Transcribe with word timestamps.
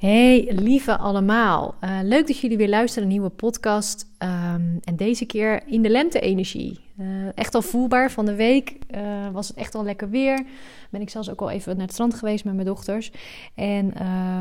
Hey, 0.00 0.52
lieve 0.52 0.96
allemaal. 0.96 1.74
Uh, 1.84 1.98
leuk 2.02 2.26
dat 2.26 2.38
jullie 2.38 2.56
weer 2.56 2.68
luisteren 2.68 3.08
naar 3.08 3.16
een 3.16 3.20
nieuwe 3.20 3.36
podcast. 3.36 4.06
Um, 4.18 4.80
en 4.84 4.96
deze 4.96 5.24
keer 5.24 5.62
in 5.66 5.82
de 5.82 5.88
lente-energie. 5.88 6.80
Uh, 7.00 7.06
echt 7.34 7.54
al 7.54 7.62
voelbaar 7.62 8.10
van 8.10 8.26
de 8.26 8.34
week. 8.34 8.76
Uh, 8.94 9.28
was 9.32 9.48
het 9.48 9.56
echt 9.56 9.74
al 9.74 9.84
lekker 9.84 10.10
weer. 10.10 10.46
Ben 10.90 11.00
ik 11.00 11.10
zelfs 11.10 11.30
ook 11.30 11.40
al 11.40 11.50
even 11.50 11.72
naar 11.72 11.84
het 11.84 11.92
strand 11.92 12.14
geweest 12.14 12.44
met 12.44 12.54
mijn 12.54 12.66
dochters. 12.66 13.12
En 13.54 13.92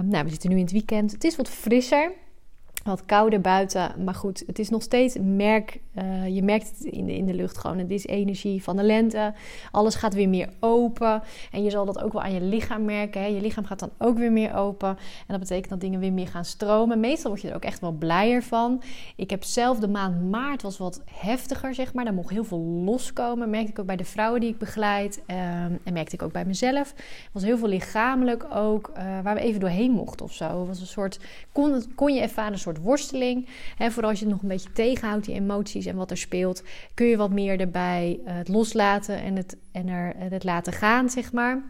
nou, 0.08 0.24
we 0.24 0.30
zitten 0.30 0.50
nu 0.50 0.56
in 0.56 0.62
het 0.62 0.72
weekend. 0.72 1.12
Het 1.12 1.24
is 1.24 1.36
wat 1.36 1.50
frisser 1.50 2.12
wat 2.90 3.06
kouder 3.06 3.42
buiten. 3.42 4.04
Maar 4.04 4.16
goed, 4.16 4.44
het 4.48 4.60
is 4.60 4.70
nog 4.70 4.82
steeds 4.82 5.18
merk. 5.22 5.80
Uh, 5.96 6.28
je 6.28 6.44
merkt 6.44 6.70
het 6.70 6.84
in 6.84 7.06
de, 7.06 7.16
in 7.16 7.26
de 7.26 7.34
lucht 7.34 7.58
gewoon. 7.58 7.78
Het 7.78 7.92
is 7.92 8.06
energie 8.06 8.64
van 8.64 8.76
de 8.76 8.84
lente. 8.84 9.34
Alles 9.72 9.96
gaat 9.96 10.14
weer 10.14 10.30
meer 10.30 10.50
open. 10.60 11.22
En 11.52 11.64
je 11.64 11.70
zal 11.70 11.86
dat 11.86 12.04
ook 12.04 12.14
wel 12.14 12.22
aan 12.22 12.34
je 12.34 12.42
lichaam 12.42 12.86
merken. 12.86 13.22
Hè? 13.22 13.28
Je 13.28 13.42
lichaam 13.42 13.66
gaat 13.66 13.80
dan 13.80 13.90
ook 13.98 14.18
weer 14.18 14.32
meer 14.32 14.56
open. 14.56 14.90
En 14.90 14.98
dat 15.28 15.40
betekent 15.40 15.70
dat 15.70 15.82
dingen 15.82 16.00
weer 16.00 16.14
meer 16.14 16.28
gaan 16.28 16.46
stromen. 16.46 17.00
Meestal 17.00 17.30
word 17.30 17.42
je 17.42 17.50
er 17.50 17.56
ook 17.56 17.64
echt 17.64 17.80
wel 17.80 17.92
blijer 17.92 18.44
van. 18.44 18.82
Ik 19.16 19.30
heb 19.30 19.44
zelf 19.44 19.80
de 19.80 19.88
maand 19.88 20.30
maart 20.32 20.62
was 20.62 20.78
wat 20.78 21.02
heftiger, 21.12 21.74
zeg 21.74 21.94
maar. 21.94 22.06
Daar 22.06 22.14
mocht 22.14 22.30
heel 22.30 22.44
veel 22.44 22.60
loskomen. 22.60 23.50
Merkte 23.50 23.72
ik 23.72 23.80
ook 23.80 23.86
bij 23.86 23.96
de 23.96 24.06
vrouwen 24.06 24.42
die 24.42 24.50
ik 24.50 24.58
begeleid. 24.58 25.22
Um, 25.28 25.80
en 25.84 25.94
merkte 25.94 26.16
ik 26.16 26.22
ook 26.22 26.32
bij 26.32 26.46
mezelf. 26.46 26.94
Was 27.32 27.44
heel 27.44 27.58
veel 27.58 27.68
lichamelijk 27.68 28.46
ook. 28.54 28.92
Uh, 28.98 29.04
waar 29.24 29.36
we 29.36 29.42
even 29.42 29.60
doorheen 29.60 29.92
mochten 29.92 30.26
of 30.26 30.34
zo. 30.34 30.66
Was 30.66 30.80
een 30.80 30.88
soort. 30.88 31.20
Kon, 31.52 31.84
kon 31.96 32.14
je 32.14 32.22
ervaren 32.22 32.54
een 32.54 32.60
soort 32.60 32.79
worsteling. 32.82 33.48
En 33.78 33.92
vooral 33.92 34.10
als 34.10 34.20
je 34.20 34.26
het 34.26 34.34
nog 34.34 34.44
een 34.44 34.50
beetje 34.50 34.72
tegenhoudt, 34.72 35.26
die 35.26 35.36
emoties 35.36 35.86
en 35.86 35.96
wat 35.96 36.12
er 36.12 36.18
speelt, 36.18 36.64
kun 36.94 37.06
je 37.06 37.18
wat 37.18 37.32
meer 37.32 37.60
erbij 37.60 38.20
uh, 38.26 38.34
het 38.34 38.48
loslaten 38.48 39.22
en 39.22 39.36
het, 39.36 39.58
en 39.72 39.88
er, 39.88 40.14
het 40.18 40.44
laten 40.44 40.74
gaan, 40.74 41.10
zeg 41.10 41.32
maar 41.32 41.64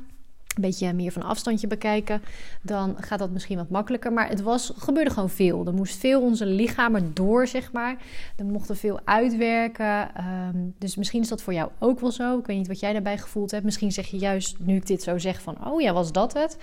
een 0.56 0.70
beetje 0.70 0.94
meer 0.94 1.12
van 1.12 1.24
afstandje 1.24 1.68
bekijken, 1.68 2.22
dan 2.62 2.96
gaat 3.00 3.20
dat 3.20 3.32
misschien 3.32 3.58
wat 3.58 3.70
makkelijker. 3.70 4.14
Maar 4.14 4.30
het 4.30 4.42
was, 4.42 4.74
gebeurde 4.78 5.10
gewoon 5.10 5.30
veel. 5.30 5.66
Er 5.66 5.74
moest 5.74 5.98
veel 5.98 6.22
onze 6.22 6.46
lichamen 6.46 7.14
door, 7.14 7.48
zeg 7.48 7.72
maar. 7.72 7.98
Er 8.36 8.46
mochten 8.46 8.78
veel 8.78 9.00
uitwerken. 9.04 10.10
Um, 10.56 10.76
dus 10.78 10.96
misschien 10.96 11.22
is 11.22 11.28
dat 11.28 11.42
voor 11.42 11.54
jou 11.54 11.70
ook 11.80 12.00
wel 12.00 12.12
zo. 12.12 12.38
Ik 12.38 12.46
weet 12.46 12.58
niet 12.58 12.68
wat 12.68 12.80
jij 12.80 12.94
daarbij 12.94 13.18
gevoeld 13.18 13.52
hebt. 13.52 13.64
Misschien 13.64 13.92
zeg 13.92 14.08
je 14.08 14.18
juist, 14.18 14.56
nu 14.60 14.76
ik 14.76 14.88
dit 14.88 15.04
zo 15.04 15.18
zeg, 15.18 15.42
van... 15.42 15.68
oh 15.68 15.82
ja, 15.82 15.94
was 15.94 16.12
dat 16.12 16.34
het? 16.34 16.58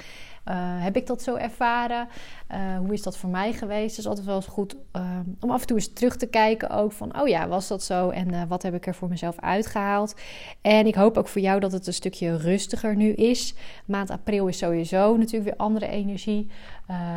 Uh, 0.48 0.54
heb 0.58 0.96
ik 0.96 1.06
dat 1.06 1.22
zo 1.22 1.34
ervaren? 1.34 2.08
Uh, 2.52 2.78
hoe 2.78 2.92
is 2.92 3.02
dat 3.02 3.16
voor 3.16 3.30
mij 3.30 3.52
geweest? 3.52 3.90
Het 3.90 3.98
is 3.98 4.06
altijd 4.06 4.26
wel 4.26 4.36
eens 4.36 4.46
goed 4.46 4.76
uh, 4.96 5.02
om 5.40 5.50
af 5.50 5.60
en 5.60 5.66
toe 5.66 5.76
eens 5.76 5.92
terug 5.92 6.16
te 6.16 6.26
kijken 6.26 6.70
ook 6.70 6.92
van... 6.92 7.20
oh 7.20 7.28
ja, 7.28 7.48
was 7.48 7.68
dat 7.68 7.82
zo? 7.82 8.10
En 8.10 8.48
wat 8.48 8.62
heb 8.62 8.74
ik 8.74 8.86
er 8.86 8.94
voor 8.94 9.08
mezelf 9.08 9.40
uitgehaald? 9.40 10.14
En 10.60 10.86
ik 10.86 10.94
hoop 10.94 11.18
ook 11.18 11.28
voor 11.28 11.40
jou 11.40 11.60
dat 11.60 11.72
het 11.72 11.86
een 11.86 11.92
stukje 11.92 12.36
rustiger 12.36 12.96
nu 12.96 13.12
is. 13.12 13.54
Maand 13.84 14.10
april 14.10 14.46
is 14.46 14.58
sowieso 14.58 15.16
natuurlijk 15.16 15.44
weer 15.44 15.66
andere 15.66 15.86
energie. 15.86 16.50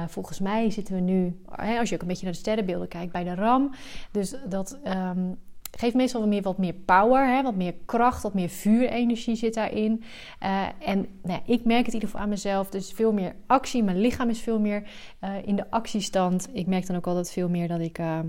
volgens 0.07 0.39
mij 0.39 0.69
zitten 0.69 0.95
we 0.95 1.01
nu, 1.01 1.41
als 1.79 1.89
je 1.89 1.95
ook 1.95 2.01
een 2.01 2.07
beetje 2.07 2.23
naar 2.23 2.33
de 2.33 2.39
sterrenbeelden 2.39 2.87
kijkt, 2.87 3.11
bij 3.11 3.23
de 3.23 3.35
RAM. 3.35 3.75
Dus 4.11 4.35
dat... 4.47 4.77
Um, 4.87 5.37
geeft 5.71 5.95
meestal 5.95 6.19
wat 6.19 6.29
meer, 6.29 6.41
wat 6.41 6.57
meer 6.57 6.73
power, 6.73 7.27
hè? 7.27 7.43
wat 7.43 7.55
meer 7.55 7.73
kracht, 7.85 8.23
wat 8.23 8.33
meer 8.33 8.49
vuurenergie 8.49 9.35
zit 9.35 9.53
daarin. 9.53 10.03
Uh, 10.43 10.65
en 10.79 11.07
nou, 11.23 11.41
ik 11.45 11.65
merk 11.65 11.85
het 11.85 11.87
in 11.87 11.93
ieder 11.93 12.09
geval 12.09 12.21
aan 12.21 12.29
mezelf. 12.29 12.69
Dus 12.69 12.91
veel 12.91 13.13
meer 13.13 13.35
actie. 13.47 13.83
Mijn 13.83 14.01
lichaam 14.01 14.29
is 14.29 14.39
veel 14.39 14.59
meer 14.59 14.83
uh, 15.23 15.29
in 15.45 15.55
de 15.55 15.71
actiestand. 15.71 16.49
Ik 16.53 16.67
merk 16.67 16.87
dan 16.87 16.95
ook 16.95 17.07
altijd 17.07 17.31
veel 17.31 17.49
meer 17.49 17.67
dat 17.67 17.79
ik 17.79 17.99
uh, 17.99 18.19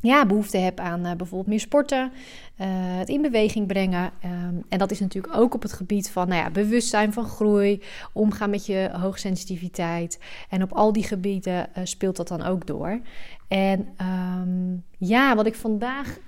ja, 0.00 0.26
behoefte 0.26 0.58
heb 0.58 0.80
aan 0.80 1.02
bijvoorbeeld 1.02 1.46
meer 1.46 1.60
sporten. 1.60 2.12
het 2.56 3.08
in 3.08 3.22
beweging 3.22 3.66
brengen. 3.66 4.10
Um, 4.24 4.64
en 4.68 4.78
dat 4.78 4.90
is 4.90 5.00
natuurlijk 5.00 5.36
ook 5.36 5.54
op 5.54 5.62
het 5.62 5.72
gebied 5.72 6.10
van 6.10 6.28
nou 6.28 6.42
ja, 6.42 6.50
bewustzijn 6.50 7.12
van 7.12 7.24
groei. 7.24 7.82
Omgaan 8.12 8.50
met 8.50 8.66
je 8.66 8.90
hoogsensitiviteit. 8.92 10.18
En 10.48 10.62
op 10.62 10.72
al 10.72 10.92
die 10.92 11.04
gebieden 11.04 11.68
speelt 11.84 12.16
dat 12.16 12.28
dan 12.28 12.42
ook 12.42 12.66
door. 12.66 13.00
En 13.48 13.88
um, 14.00 14.84
ja, 14.98 15.36
wat 15.36 15.46
ik 15.46 15.54
vandaag 15.54 16.18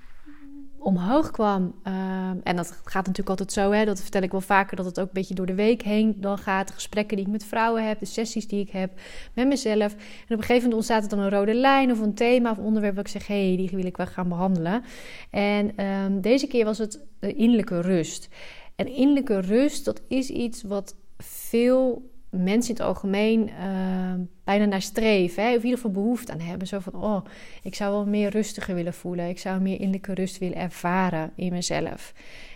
omhoog 0.87 1.31
kwam. 1.31 1.73
Ehm, 1.83 2.37
en 2.43 2.55
dat 2.55 2.71
gaat 2.83 3.05
natuurlijk 3.05 3.29
altijd 3.29 3.51
zo, 3.51 3.71
hè, 3.71 3.85
dat 3.85 4.01
vertel 4.01 4.21
ik 4.21 4.31
wel 4.31 4.41
vaker, 4.41 4.75
dat 4.75 4.85
het 4.85 4.99
ook 4.99 5.05
een 5.05 5.13
beetje 5.13 5.33
door 5.33 5.45
de 5.45 5.55
week 5.55 5.81
heen 5.81 6.15
dan 6.19 6.37
gaat. 6.37 6.67
De 6.67 6.73
gesprekken 6.73 7.17
die 7.17 7.25
ik 7.25 7.31
met 7.31 7.45
vrouwen 7.45 7.87
heb, 7.87 7.99
de 7.99 8.05
sessies 8.05 8.47
die 8.47 8.61
ik 8.61 8.69
heb 8.69 8.99
met 9.33 9.47
mezelf. 9.47 9.93
En 9.93 9.97
op 9.97 10.29
een 10.29 10.37
gegeven 10.37 10.55
moment 10.55 10.73
ontstaat 10.73 11.03
er 11.03 11.09
dan 11.09 11.19
een 11.19 11.29
rode 11.29 11.53
lijn 11.53 11.91
of 11.91 11.99
een 11.99 12.13
thema 12.13 12.51
of 12.51 12.57
onderwerp 12.57 12.95
waar 12.95 13.03
ik 13.03 13.11
zeg, 13.11 13.27
hé, 13.27 13.47
hey, 13.47 13.57
die 13.57 13.69
wil 13.69 13.85
ik 13.85 13.97
wel 13.97 14.05
gaan 14.05 14.29
behandelen. 14.29 14.83
En 15.29 15.85
um, 15.85 16.21
deze 16.21 16.47
keer 16.47 16.65
was 16.65 16.77
het 16.77 16.99
de 17.19 17.33
innerlijke 17.33 17.81
rust. 17.81 18.29
En 18.75 18.87
innerlijke 18.87 19.39
rust, 19.39 19.85
dat 19.85 20.01
is 20.07 20.29
iets 20.29 20.63
wat 20.63 20.95
veel 21.17 22.09
mensen 22.29 22.75
in 22.75 22.79
het 22.79 22.87
algemeen 22.87 23.49
uh, 23.49 24.13
bijna 24.43 24.65
naar 24.65 24.81
streven. 24.81 25.43
Hè? 25.43 25.49
Of 25.49 25.55
in 25.55 25.63
ieder 25.63 25.75
geval 25.75 25.91
behoefte 25.91 26.31
aan 26.31 26.39
hebben. 26.39 26.67
Zo 26.67 26.79
van, 26.79 26.93
oh, 26.93 27.25
ik 27.63 27.75
zou 27.75 27.91
wel 27.91 28.05
meer 28.05 28.29
rustiger 28.29 28.75
willen 28.75 28.93
voelen. 28.93 29.29
Ik 29.29 29.39
zou 29.39 29.61
meer 29.61 29.75
innerlijke 29.79 30.13
rust 30.13 30.37
willen 30.37 30.57
ervaren 30.57 31.31
in 31.35 31.51
mezelf. 31.51 32.13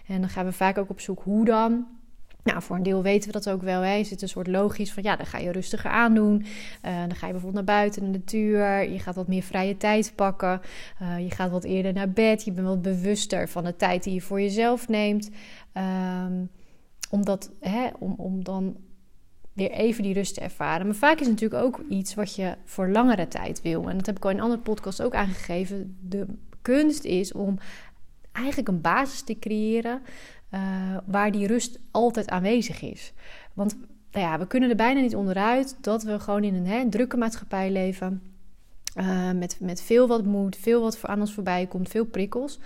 En 0.07 0.19
dan 0.19 0.29
gaan 0.29 0.45
we 0.45 0.51
vaak 0.51 0.77
ook 0.77 0.89
op 0.89 0.99
zoek, 0.99 1.21
hoe 1.23 1.45
dan? 1.45 1.85
Nou, 2.43 2.61
voor 2.61 2.75
een 2.75 2.83
deel 2.83 3.01
weten 3.01 3.31
we 3.31 3.39
dat 3.39 3.49
ook 3.49 3.61
wel. 3.61 3.81
Hè? 3.81 3.95
Is 3.95 4.09
het 4.09 4.21
een 4.21 4.29
soort 4.29 4.47
logisch 4.47 4.93
van, 4.93 5.03
ja, 5.03 5.15
dan 5.15 5.25
ga 5.25 5.37
je 5.37 5.51
rustiger 5.51 5.89
aandoen. 5.89 6.45
Uh, 6.85 6.99
dan 6.99 7.15
ga 7.15 7.25
je 7.25 7.31
bijvoorbeeld 7.31 7.65
naar 7.65 7.75
buiten, 7.75 8.01
in 8.01 8.11
de 8.11 8.17
natuur. 8.17 8.89
Je 8.91 8.99
gaat 8.99 9.15
wat 9.15 9.27
meer 9.27 9.41
vrije 9.41 9.77
tijd 9.77 10.13
pakken. 10.15 10.61
Uh, 11.01 11.19
je 11.19 11.31
gaat 11.31 11.51
wat 11.51 11.63
eerder 11.63 11.93
naar 11.93 12.09
bed. 12.09 12.43
Je 12.43 12.51
bent 12.51 12.67
wat 12.67 12.81
bewuster 12.81 13.49
van 13.49 13.63
de 13.63 13.75
tijd 13.75 14.03
die 14.03 14.13
je 14.13 14.21
voor 14.21 14.41
jezelf 14.41 14.87
neemt. 14.87 15.29
Um, 16.23 16.49
omdat, 17.09 17.51
hè, 17.59 17.87
om, 17.99 18.13
om 18.17 18.43
dan 18.43 18.75
even 19.69 20.03
die 20.03 20.13
rust 20.13 20.33
te 20.33 20.41
ervaren. 20.41 20.85
Maar 20.85 20.95
vaak 20.95 21.19
is 21.19 21.27
natuurlijk 21.27 21.63
ook 21.63 21.81
iets 21.89 22.13
wat 22.13 22.35
je 22.35 22.55
voor 22.65 22.89
langere 22.89 23.27
tijd 23.27 23.61
wil. 23.61 23.89
En 23.89 23.97
dat 23.97 24.05
heb 24.05 24.17
ik 24.17 24.23
al 24.23 24.29
in 24.29 24.37
een 24.37 24.43
andere 24.43 24.61
podcast 24.61 25.01
ook 25.01 25.15
aangegeven. 25.15 25.97
De 26.01 26.25
kunst 26.61 27.03
is 27.03 27.33
om 27.33 27.57
eigenlijk 28.31 28.67
een 28.67 28.81
basis 28.81 29.21
te 29.21 29.39
creëren 29.39 30.01
uh, 30.53 30.61
waar 31.05 31.31
die 31.31 31.47
rust 31.47 31.79
altijd 31.91 32.29
aanwezig 32.29 32.81
is. 32.81 33.13
Want 33.53 33.77
nou 34.11 34.25
ja, 34.25 34.39
we 34.39 34.47
kunnen 34.47 34.69
er 34.69 34.75
bijna 34.75 35.01
niet 35.01 35.15
onderuit 35.15 35.77
dat 35.81 36.03
we 36.03 36.19
gewoon 36.19 36.43
in 36.43 36.55
een 36.55 36.67
hè, 36.67 36.89
drukke 36.89 37.17
maatschappij 37.17 37.71
leven. 37.71 38.21
Uh, 38.95 39.31
met, 39.31 39.57
met 39.59 39.81
veel 39.81 40.07
wat 40.07 40.25
moet, 40.25 40.55
veel 40.55 40.81
wat 40.81 40.99
aan 41.01 41.19
ons 41.19 41.33
voorbij 41.33 41.65
komt, 41.65 41.89
veel 41.89 42.05
prikkels. 42.05 42.59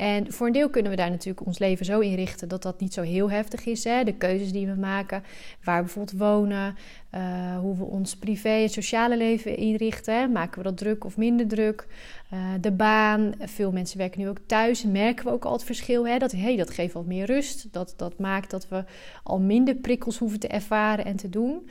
En 0.00 0.32
voor 0.32 0.46
een 0.46 0.52
deel 0.52 0.70
kunnen 0.70 0.90
we 0.90 0.96
daar 0.96 1.10
natuurlijk 1.10 1.46
ons 1.46 1.58
leven 1.58 1.84
zo 1.84 2.00
inrichten 2.00 2.48
dat 2.48 2.62
dat 2.62 2.80
niet 2.80 2.94
zo 2.94 3.02
heel 3.02 3.30
heftig 3.30 3.66
is. 3.66 3.84
Hè? 3.84 4.04
De 4.04 4.14
keuzes 4.14 4.52
die 4.52 4.66
we 4.66 4.74
maken, 4.74 5.22
waar 5.64 5.76
we 5.76 5.84
bijvoorbeeld 5.84 6.18
wonen, 6.18 6.76
uh, 7.14 7.58
hoe 7.58 7.76
we 7.76 7.84
ons 7.84 8.16
privé 8.16 8.48
en 8.48 8.68
sociale 8.68 9.16
leven 9.16 9.56
inrichten. 9.56 10.32
Maken 10.32 10.58
we 10.58 10.64
dat 10.64 10.76
druk 10.76 11.04
of 11.04 11.16
minder 11.16 11.48
druk? 11.48 11.86
Uh, 12.32 12.38
de 12.60 12.72
baan, 12.72 13.34
veel 13.38 13.72
mensen 13.72 13.98
werken 13.98 14.20
nu 14.20 14.28
ook 14.28 14.40
thuis. 14.46 14.84
Merken 14.84 15.24
we 15.24 15.30
ook 15.30 15.44
al 15.44 15.52
het 15.52 15.64
verschil. 15.64 16.06
Hè? 16.06 16.18
Dat, 16.18 16.32
hey, 16.32 16.56
dat 16.56 16.70
geeft 16.70 16.94
wat 16.94 17.06
meer 17.06 17.26
rust. 17.26 17.72
Dat, 17.72 17.94
dat 17.96 18.18
maakt 18.18 18.50
dat 18.50 18.68
we 18.68 18.84
al 19.22 19.38
minder 19.38 19.74
prikkels 19.74 20.18
hoeven 20.18 20.40
te 20.40 20.48
ervaren 20.48 21.04
en 21.04 21.16
te 21.16 21.28
doen. 21.28 21.68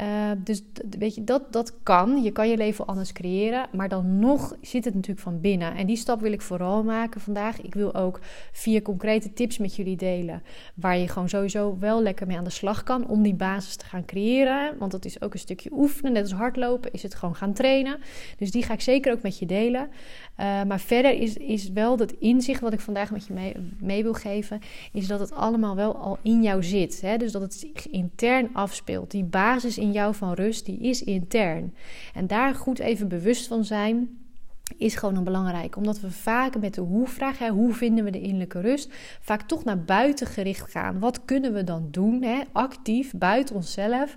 Uh, 0.00 0.30
dus 0.44 0.62
weet 0.98 1.14
je, 1.14 1.24
dat, 1.24 1.52
dat 1.52 1.72
kan. 1.82 2.22
Je 2.22 2.30
kan 2.30 2.48
je 2.48 2.56
leven 2.56 2.86
anders 2.86 3.12
creëren. 3.12 3.66
Maar 3.72 3.88
dan 3.88 4.18
nog 4.18 4.56
zit 4.60 4.84
het 4.84 4.94
natuurlijk 4.94 5.22
van 5.22 5.40
binnen. 5.40 5.74
En 5.74 5.86
die 5.86 5.96
stap 5.96 6.20
wil 6.20 6.32
ik 6.32 6.40
vooral 6.40 6.82
maken 6.82 7.20
vandaag. 7.20 7.60
Ik 7.60 7.74
wil 7.74 7.94
ook 7.94 8.20
vier 8.52 8.82
concrete 8.82 9.32
tips 9.32 9.58
met 9.58 9.76
jullie 9.76 9.96
delen. 9.96 10.42
Waar 10.74 10.98
je 10.98 11.08
gewoon 11.08 11.28
sowieso 11.28 11.76
wel 11.80 12.02
lekker 12.02 12.26
mee 12.26 12.36
aan 12.36 12.44
de 12.44 12.50
slag 12.50 12.82
kan. 12.82 13.08
Om 13.08 13.22
die 13.22 13.34
basis 13.34 13.76
te 13.76 13.84
gaan 13.84 14.04
creëren. 14.04 14.78
Want 14.78 14.92
dat 14.92 15.04
is 15.04 15.22
ook 15.22 15.32
een 15.32 15.38
stukje 15.38 15.70
oefenen. 15.72 16.12
Net 16.12 16.22
als 16.22 16.32
hardlopen 16.32 16.92
is 16.92 17.02
het 17.02 17.14
gewoon 17.14 17.36
gaan 17.36 17.52
trainen. 17.52 17.98
Dus 18.38 18.50
die 18.50 18.62
ga 18.62 18.72
ik 18.72 18.80
zeker 18.80 19.12
ook 19.12 19.22
met 19.22 19.38
je 19.38 19.46
delen. 19.46 19.88
Uh, 20.40 20.62
maar 20.62 20.80
verder 20.80 21.20
is, 21.20 21.36
is 21.36 21.70
wel 21.70 21.96
dat 21.96 22.12
inzicht 22.12 22.60
wat 22.60 22.72
ik 22.72 22.80
vandaag 22.80 23.10
met 23.10 23.26
je 23.26 23.32
mee, 23.32 23.54
mee 23.78 24.02
wil 24.02 24.14
geven. 24.14 24.60
Is 24.92 25.06
dat 25.06 25.20
het 25.20 25.32
allemaal 25.32 25.76
wel 25.76 25.96
al 25.96 26.18
in 26.22 26.42
jou 26.42 26.62
zit. 26.62 27.00
Hè? 27.00 27.16
Dus 27.16 27.32
dat 27.32 27.42
het 27.42 27.54
zich 27.54 27.88
intern 27.88 28.48
afspeelt. 28.52 29.10
Die 29.10 29.24
basis 29.24 29.78
in 29.78 29.85
in 29.86 29.92
jou 29.92 30.14
van 30.14 30.32
rust, 30.32 30.66
die 30.66 30.78
is 30.78 31.02
intern. 31.02 31.74
En 32.14 32.26
daar 32.26 32.54
goed 32.54 32.78
even 32.78 33.08
bewust 33.08 33.46
van 33.46 33.64
zijn 33.64 34.18
is 34.76 34.94
gewoon 34.94 35.16
een 35.16 35.24
belangrijk. 35.24 35.76
Omdat 35.76 36.00
we 36.00 36.10
vaak 36.10 36.58
met 36.58 36.74
de 36.74 36.80
hoe-vraag, 36.80 37.38
hoe 37.38 37.74
vinden 37.74 38.04
we 38.04 38.10
de 38.10 38.20
innerlijke 38.20 38.60
rust, 38.60 38.94
vaak 39.20 39.42
toch 39.42 39.64
naar 39.64 39.84
buiten 39.84 40.26
gericht 40.26 40.70
gaan. 40.70 40.98
Wat 40.98 41.24
kunnen 41.24 41.52
we 41.52 41.64
dan 41.64 41.88
doen, 41.90 42.22
hè, 42.22 42.40
actief, 42.52 43.12
buiten 43.16 43.54
onszelf, 43.54 44.16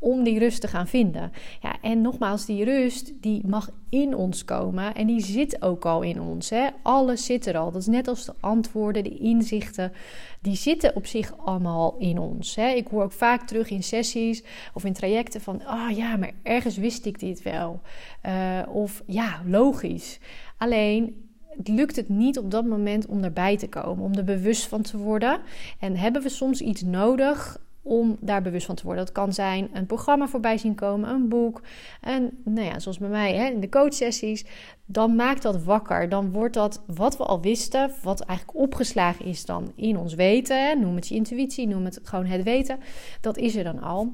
om 0.00 0.24
die 0.24 0.38
rust 0.38 0.60
te 0.60 0.68
gaan 0.68 0.86
vinden. 0.86 1.32
Ja, 1.62 1.76
en 1.80 2.00
nogmaals, 2.00 2.46
die 2.46 2.64
rust 2.64 3.12
die 3.20 3.46
mag 3.46 3.70
in 3.88 4.14
ons 4.14 4.44
komen 4.44 4.94
en 4.94 5.06
die 5.06 5.20
zit 5.20 5.62
ook 5.62 5.84
al 5.84 6.02
in 6.02 6.20
ons. 6.20 6.50
Hè? 6.50 6.68
Alles 6.82 7.24
zit 7.24 7.46
er 7.46 7.56
al. 7.56 7.70
Dat 7.70 7.80
is 7.80 7.86
net 7.86 8.08
als 8.08 8.24
de 8.24 8.34
antwoorden, 8.40 9.04
de 9.04 9.18
inzichten, 9.18 9.92
die 10.40 10.56
zitten 10.56 10.96
op 10.96 11.06
zich 11.06 11.38
allemaal 11.38 11.96
in 11.98 12.18
ons. 12.18 12.56
Hè? 12.56 12.68
Ik 12.68 12.86
hoor 12.86 13.02
ook 13.02 13.12
vaak 13.12 13.46
terug 13.46 13.70
in 13.70 13.82
sessies 13.82 14.42
of 14.74 14.84
in 14.84 14.92
trajecten 14.92 15.40
van, 15.40 15.64
ah 15.64 15.90
oh 15.90 15.96
ja, 15.96 16.16
maar 16.16 16.32
ergens 16.42 16.76
wist 16.76 17.06
ik 17.06 17.18
dit 17.18 17.42
wel. 17.42 17.80
Uh, 18.26 18.60
of 18.72 19.02
ja, 19.06 19.42
logisch. 19.46 20.18
Alleen 20.56 21.28
lukt 21.64 21.96
het 21.96 22.08
niet 22.08 22.38
op 22.38 22.50
dat 22.50 22.64
moment 22.64 23.06
om 23.06 23.24
erbij 23.24 23.56
te 23.56 23.68
komen, 23.68 24.04
om 24.04 24.14
er 24.14 24.24
bewust 24.24 24.66
van 24.66 24.82
te 24.82 24.96
worden. 24.96 25.40
En 25.78 25.96
hebben 25.96 26.22
we 26.22 26.28
soms 26.28 26.60
iets 26.60 26.82
nodig 26.82 27.58
om 27.82 28.16
daar 28.20 28.42
bewust 28.42 28.66
van 28.66 28.74
te 28.74 28.84
worden. 28.84 29.04
Dat 29.04 29.14
kan 29.14 29.32
zijn 29.32 29.70
een 29.72 29.86
programma 29.86 30.28
voorbij 30.28 30.58
zien 30.58 30.74
komen, 30.74 31.10
een 31.10 31.28
boek. 31.28 31.62
En 32.00 32.38
nou 32.44 32.66
ja, 32.66 32.78
zoals 32.78 32.98
bij 32.98 33.08
mij 33.08 33.34
hè, 33.34 33.50
in 33.50 33.60
de 33.60 33.68
coachsessies. 33.68 34.44
Dan 34.86 35.16
maakt 35.16 35.42
dat 35.42 35.62
wakker. 35.62 36.08
Dan 36.08 36.32
wordt 36.32 36.54
dat 36.54 36.82
wat 36.86 37.16
we 37.16 37.24
al 37.24 37.40
wisten, 37.40 37.90
wat 38.02 38.20
eigenlijk 38.20 38.58
opgeslagen 38.58 39.24
is 39.24 39.44
dan 39.44 39.72
in 39.76 39.96
ons 39.96 40.14
weten. 40.14 40.80
Noem 40.80 40.94
het 40.94 41.08
je 41.08 41.14
intuïtie, 41.14 41.66
noem 41.66 41.84
het 41.84 42.00
gewoon 42.02 42.26
het 42.26 42.42
weten. 42.42 42.78
Dat 43.20 43.36
is 43.36 43.56
er 43.56 43.64
dan 43.64 43.80
al. 43.80 44.12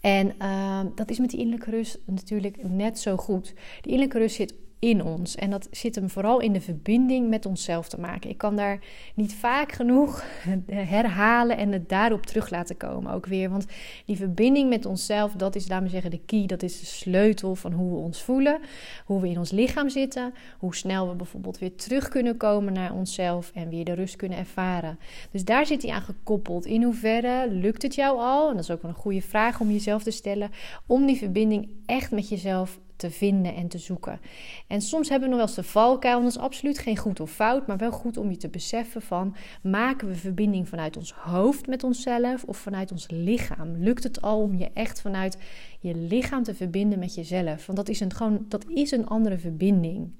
En 0.00 0.32
uh, 0.42 0.80
dat 0.94 1.10
is 1.10 1.18
met 1.18 1.30
die 1.30 1.38
innerlijke 1.38 1.70
rust 1.70 1.98
natuurlijk 2.06 2.68
net 2.68 2.98
zo 2.98 3.16
goed. 3.16 3.54
Die 3.80 3.92
innerlijke 3.92 4.18
rust 4.18 4.34
zit 4.36 4.54
in 4.82 5.04
ons. 5.04 5.34
En 5.34 5.50
dat 5.50 5.68
zit 5.70 5.94
hem 5.94 6.10
vooral 6.10 6.40
in 6.40 6.52
de 6.52 6.60
verbinding 6.60 7.28
met 7.28 7.46
onszelf 7.46 7.88
te 7.88 8.00
maken. 8.00 8.30
Ik 8.30 8.38
kan 8.38 8.56
daar 8.56 8.78
niet 9.14 9.34
vaak 9.34 9.72
genoeg 9.72 10.24
herhalen 10.66 11.56
en 11.56 11.72
het 11.72 11.88
daarop 11.88 12.26
terug 12.26 12.50
laten 12.50 12.76
komen 12.76 13.12
ook 13.12 13.26
weer. 13.26 13.50
Want 13.50 13.66
die 14.06 14.16
verbinding 14.16 14.68
met 14.68 14.86
onszelf, 14.86 15.32
dat 15.32 15.54
is, 15.54 15.68
laten 15.68 15.84
we 15.84 15.90
zeggen, 15.90 16.10
de 16.10 16.20
key. 16.26 16.46
Dat 16.46 16.62
is 16.62 16.80
de 16.80 16.86
sleutel 16.86 17.54
van 17.54 17.72
hoe 17.72 17.90
we 17.90 17.96
ons 17.96 18.22
voelen, 18.22 18.60
hoe 19.04 19.20
we 19.20 19.28
in 19.28 19.38
ons 19.38 19.50
lichaam 19.50 19.88
zitten, 19.88 20.34
hoe 20.58 20.74
snel 20.74 21.08
we 21.08 21.14
bijvoorbeeld 21.14 21.58
weer 21.58 21.74
terug 21.74 22.08
kunnen 22.08 22.36
komen 22.36 22.72
naar 22.72 22.94
onszelf 22.94 23.50
en 23.54 23.68
weer 23.68 23.84
de 23.84 23.94
rust 23.94 24.16
kunnen 24.16 24.38
ervaren. 24.38 24.98
Dus 25.30 25.44
daar 25.44 25.66
zit 25.66 25.82
hij 25.82 25.92
aan 25.92 26.02
gekoppeld. 26.02 26.66
In 26.66 26.82
hoeverre 26.82 27.50
lukt 27.50 27.82
het 27.82 27.94
jou 27.94 28.18
al? 28.18 28.48
En 28.48 28.54
dat 28.54 28.64
is 28.64 28.70
ook 28.70 28.82
wel 28.82 28.90
een 28.90 28.96
goede 28.96 29.22
vraag 29.22 29.60
om 29.60 29.70
jezelf 29.70 30.02
te 30.02 30.10
stellen. 30.10 30.50
Om 30.86 31.06
die 31.06 31.16
verbinding 31.16 31.68
echt 31.86 32.10
met 32.10 32.28
jezelf 32.28 32.78
te 33.02 33.10
vinden 33.10 33.54
en 33.54 33.68
te 33.68 33.78
zoeken. 33.78 34.20
En 34.66 34.80
soms 34.80 35.08
hebben 35.08 35.28
we 35.28 35.34
nog 35.34 35.44
wel 35.44 35.56
eens 35.56 35.66
de 35.66 35.72
valkuil, 35.72 36.16
en 36.16 36.22
dat 36.22 36.32
is 36.32 36.38
absoluut 36.38 36.78
geen 36.78 36.96
goed 36.96 37.20
of 37.20 37.30
fout, 37.30 37.66
maar 37.66 37.76
wel 37.76 37.92
goed 37.92 38.16
om 38.16 38.30
je 38.30 38.36
te 38.36 38.48
beseffen 38.48 39.02
van, 39.02 39.34
maken 39.62 40.08
we 40.08 40.14
verbinding 40.14 40.68
vanuit 40.68 40.96
ons 40.96 41.12
hoofd 41.12 41.66
met 41.66 41.84
onszelf 41.84 42.44
of 42.44 42.56
vanuit 42.56 42.92
ons 42.92 43.06
lichaam? 43.10 43.76
Lukt 43.76 44.02
het 44.02 44.22
al 44.22 44.40
om 44.40 44.56
je 44.56 44.70
echt 44.74 45.00
vanuit 45.00 45.38
je 45.80 45.94
lichaam 45.94 46.42
te 46.42 46.54
verbinden 46.54 46.98
met 46.98 47.14
jezelf? 47.14 47.66
Want 47.66 47.78
dat 47.78 47.88
is 47.88 48.00
een, 48.00 48.12
gewoon, 48.12 48.44
dat 48.48 48.64
is 48.68 48.90
een 48.90 49.06
andere 49.06 49.38
verbinding. 49.38 50.14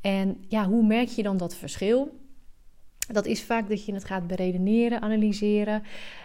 En 0.00 0.44
ja, 0.48 0.64
hoe 0.64 0.86
merk 0.86 1.08
je 1.08 1.22
dan 1.22 1.36
dat 1.36 1.56
verschil? 1.56 2.24
Dat 3.12 3.26
is 3.26 3.42
vaak 3.42 3.68
dat 3.68 3.84
je 3.84 3.94
het 3.94 4.04
gaat 4.04 4.26
beredeneren, 4.26 5.00
analyseren, 5.00 5.82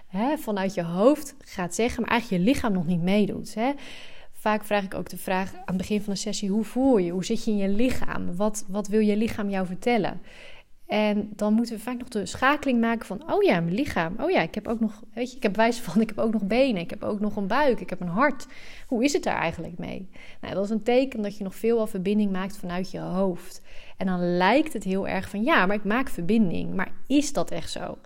hè, 0.07 0.37
vanuit 0.37 0.73
je 0.73 0.83
hoofd 0.83 1.35
gaat 1.39 1.75
zeggen, 1.75 2.01
maar 2.01 2.11
eigenlijk 2.11 2.43
je 2.43 2.49
lichaam 2.49 2.73
nog 2.73 2.85
niet 2.85 3.01
meedoet. 3.01 3.53
Hè. 3.53 3.71
Vaak 4.41 4.63
vraag 4.63 4.83
ik 4.83 4.93
ook 4.93 5.09
de 5.09 5.17
vraag 5.17 5.53
aan 5.53 5.61
het 5.65 5.77
begin 5.77 6.01
van 6.01 6.13
de 6.13 6.19
sessie: 6.19 6.49
hoe 6.49 6.63
voel 6.63 6.97
je? 6.97 7.11
Hoe 7.11 7.25
zit 7.25 7.45
je 7.45 7.51
in 7.51 7.57
je 7.57 7.69
lichaam? 7.69 8.35
Wat, 8.35 8.65
wat 8.67 8.87
wil 8.87 8.99
je 8.99 9.17
lichaam 9.17 9.49
jou 9.49 9.65
vertellen? 9.65 10.21
En 10.87 11.29
dan 11.35 11.53
moeten 11.53 11.75
we 11.75 11.81
vaak 11.81 11.97
nog 11.97 12.07
de 12.07 12.25
schakeling 12.25 12.81
maken 12.81 13.05
van: 13.05 13.33
oh 13.33 13.43
ja, 13.43 13.59
mijn 13.59 13.75
lichaam. 13.75 14.15
Oh 14.19 14.29
ja, 14.29 14.41
ik 14.41 14.55
heb 14.55 14.67
ook 14.67 14.79
nog, 14.79 15.03
weet 15.13 15.31
je, 15.31 15.37
ik 15.37 15.43
heb 15.43 15.55
wijze 15.55 15.81
van: 15.81 16.01
ik 16.01 16.09
heb 16.09 16.17
ook 16.17 16.33
nog 16.33 16.43
benen, 16.43 16.81
ik 16.81 16.89
heb 16.89 17.03
ook 17.03 17.19
nog 17.19 17.35
een 17.35 17.47
buik, 17.47 17.79
ik 17.79 17.89
heb 17.89 18.01
een 18.01 18.07
hart. 18.07 18.47
Hoe 18.87 19.03
is 19.03 19.13
het 19.13 19.23
daar 19.23 19.37
eigenlijk 19.37 19.77
mee? 19.77 20.09
Nou, 20.41 20.53
dat 20.53 20.63
is 20.63 20.69
een 20.69 20.83
teken 20.83 21.21
dat 21.21 21.37
je 21.37 21.43
nog 21.43 21.55
veel 21.55 21.79
al 21.79 21.87
verbinding 21.87 22.31
maakt 22.31 22.57
vanuit 22.57 22.91
je 22.91 22.99
hoofd. 22.99 23.61
En 23.97 24.05
dan 24.05 24.37
lijkt 24.37 24.73
het 24.73 24.83
heel 24.83 25.07
erg 25.07 25.29
van: 25.29 25.43
ja, 25.43 25.65
maar 25.65 25.75
ik 25.75 25.83
maak 25.83 26.09
verbinding. 26.09 26.73
Maar 26.73 26.91
is 27.07 27.33
dat 27.33 27.51
echt 27.51 27.71
zo? 27.71 27.97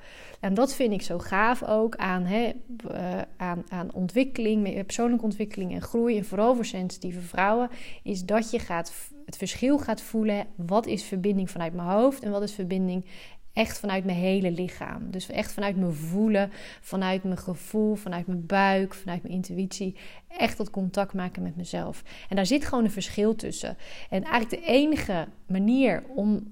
En 0.46 0.54
dat 0.54 0.74
vind 0.76 0.94
ik 0.94 1.02
zo 1.02 1.20
gaaf 1.20 1.64
ook 1.64 1.96
aan, 1.96 2.24
hè, 2.24 2.52
uh, 2.92 3.22
aan, 3.38 3.64
aan 3.70 3.94
ontwikkeling, 3.94 4.86
persoonlijke 4.86 5.26
ontwikkeling 5.26 5.74
en 5.74 5.82
groei. 5.82 6.18
En 6.18 6.26
vooral 6.26 6.56
voor 6.56 6.66
sensitieve 6.66 7.22
vrouwen, 7.22 7.70
is 8.04 8.26
dat 8.26 8.52
je 8.52 8.60
gaat, 8.60 8.94
het 9.26 9.38
verschil 9.38 9.80
gaat 9.80 10.02
voelen. 10.02 10.46
Wat 10.56 10.86
is 10.86 11.04
verbinding 11.04 11.52
vanuit 11.52 11.74
mijn 11.74 11.88
hoofd 11.88 12.24
en 12.24 12.32
wat 12.32 12.42
is 12.42 12.54
verbinding 12.54 13.06
echt 13.54 13.80
vanuit 13.80 14.06
mijn 14.06 14.18
hele 14.18 14.52
lichaam. 14.52 15.12
Dus 15.12 15.30
echt 15.30 15.54
vanuit 15.54 15.76
mijn 15.76 15.94
voelen, 15.94 16.52
vanuit 16.82 17.24
mijn 17.24 17.38
gevoel, 17.38 17.96
vanuit 17.96 18.28
mijn 18.28 18.46
buik, 18.46 18.94
vanuit 18.94 19.24
mijn 19.24 19.34
intuïtie. 19.34 19.96
Echt 20.28 20.58
dat 20.58 20.70
contact 20.70 21.14
maken 21.14 21.44
met 21.44 21.56
mezelf. 21.56 22.04
En 22.30 22.36
daar 22.36 22.46
zit 22.46 22.66
gewoon 22.66 22.84
een 22.84 22.92
verschil 22.92 23.36
tussen. 23.36 23.78
En 24.10 24.24
eigenlijk 24.24 24.64
de 24.64 24.72
enige 24.72 25.28
manier 25.48 26.04
om 26.16 26.48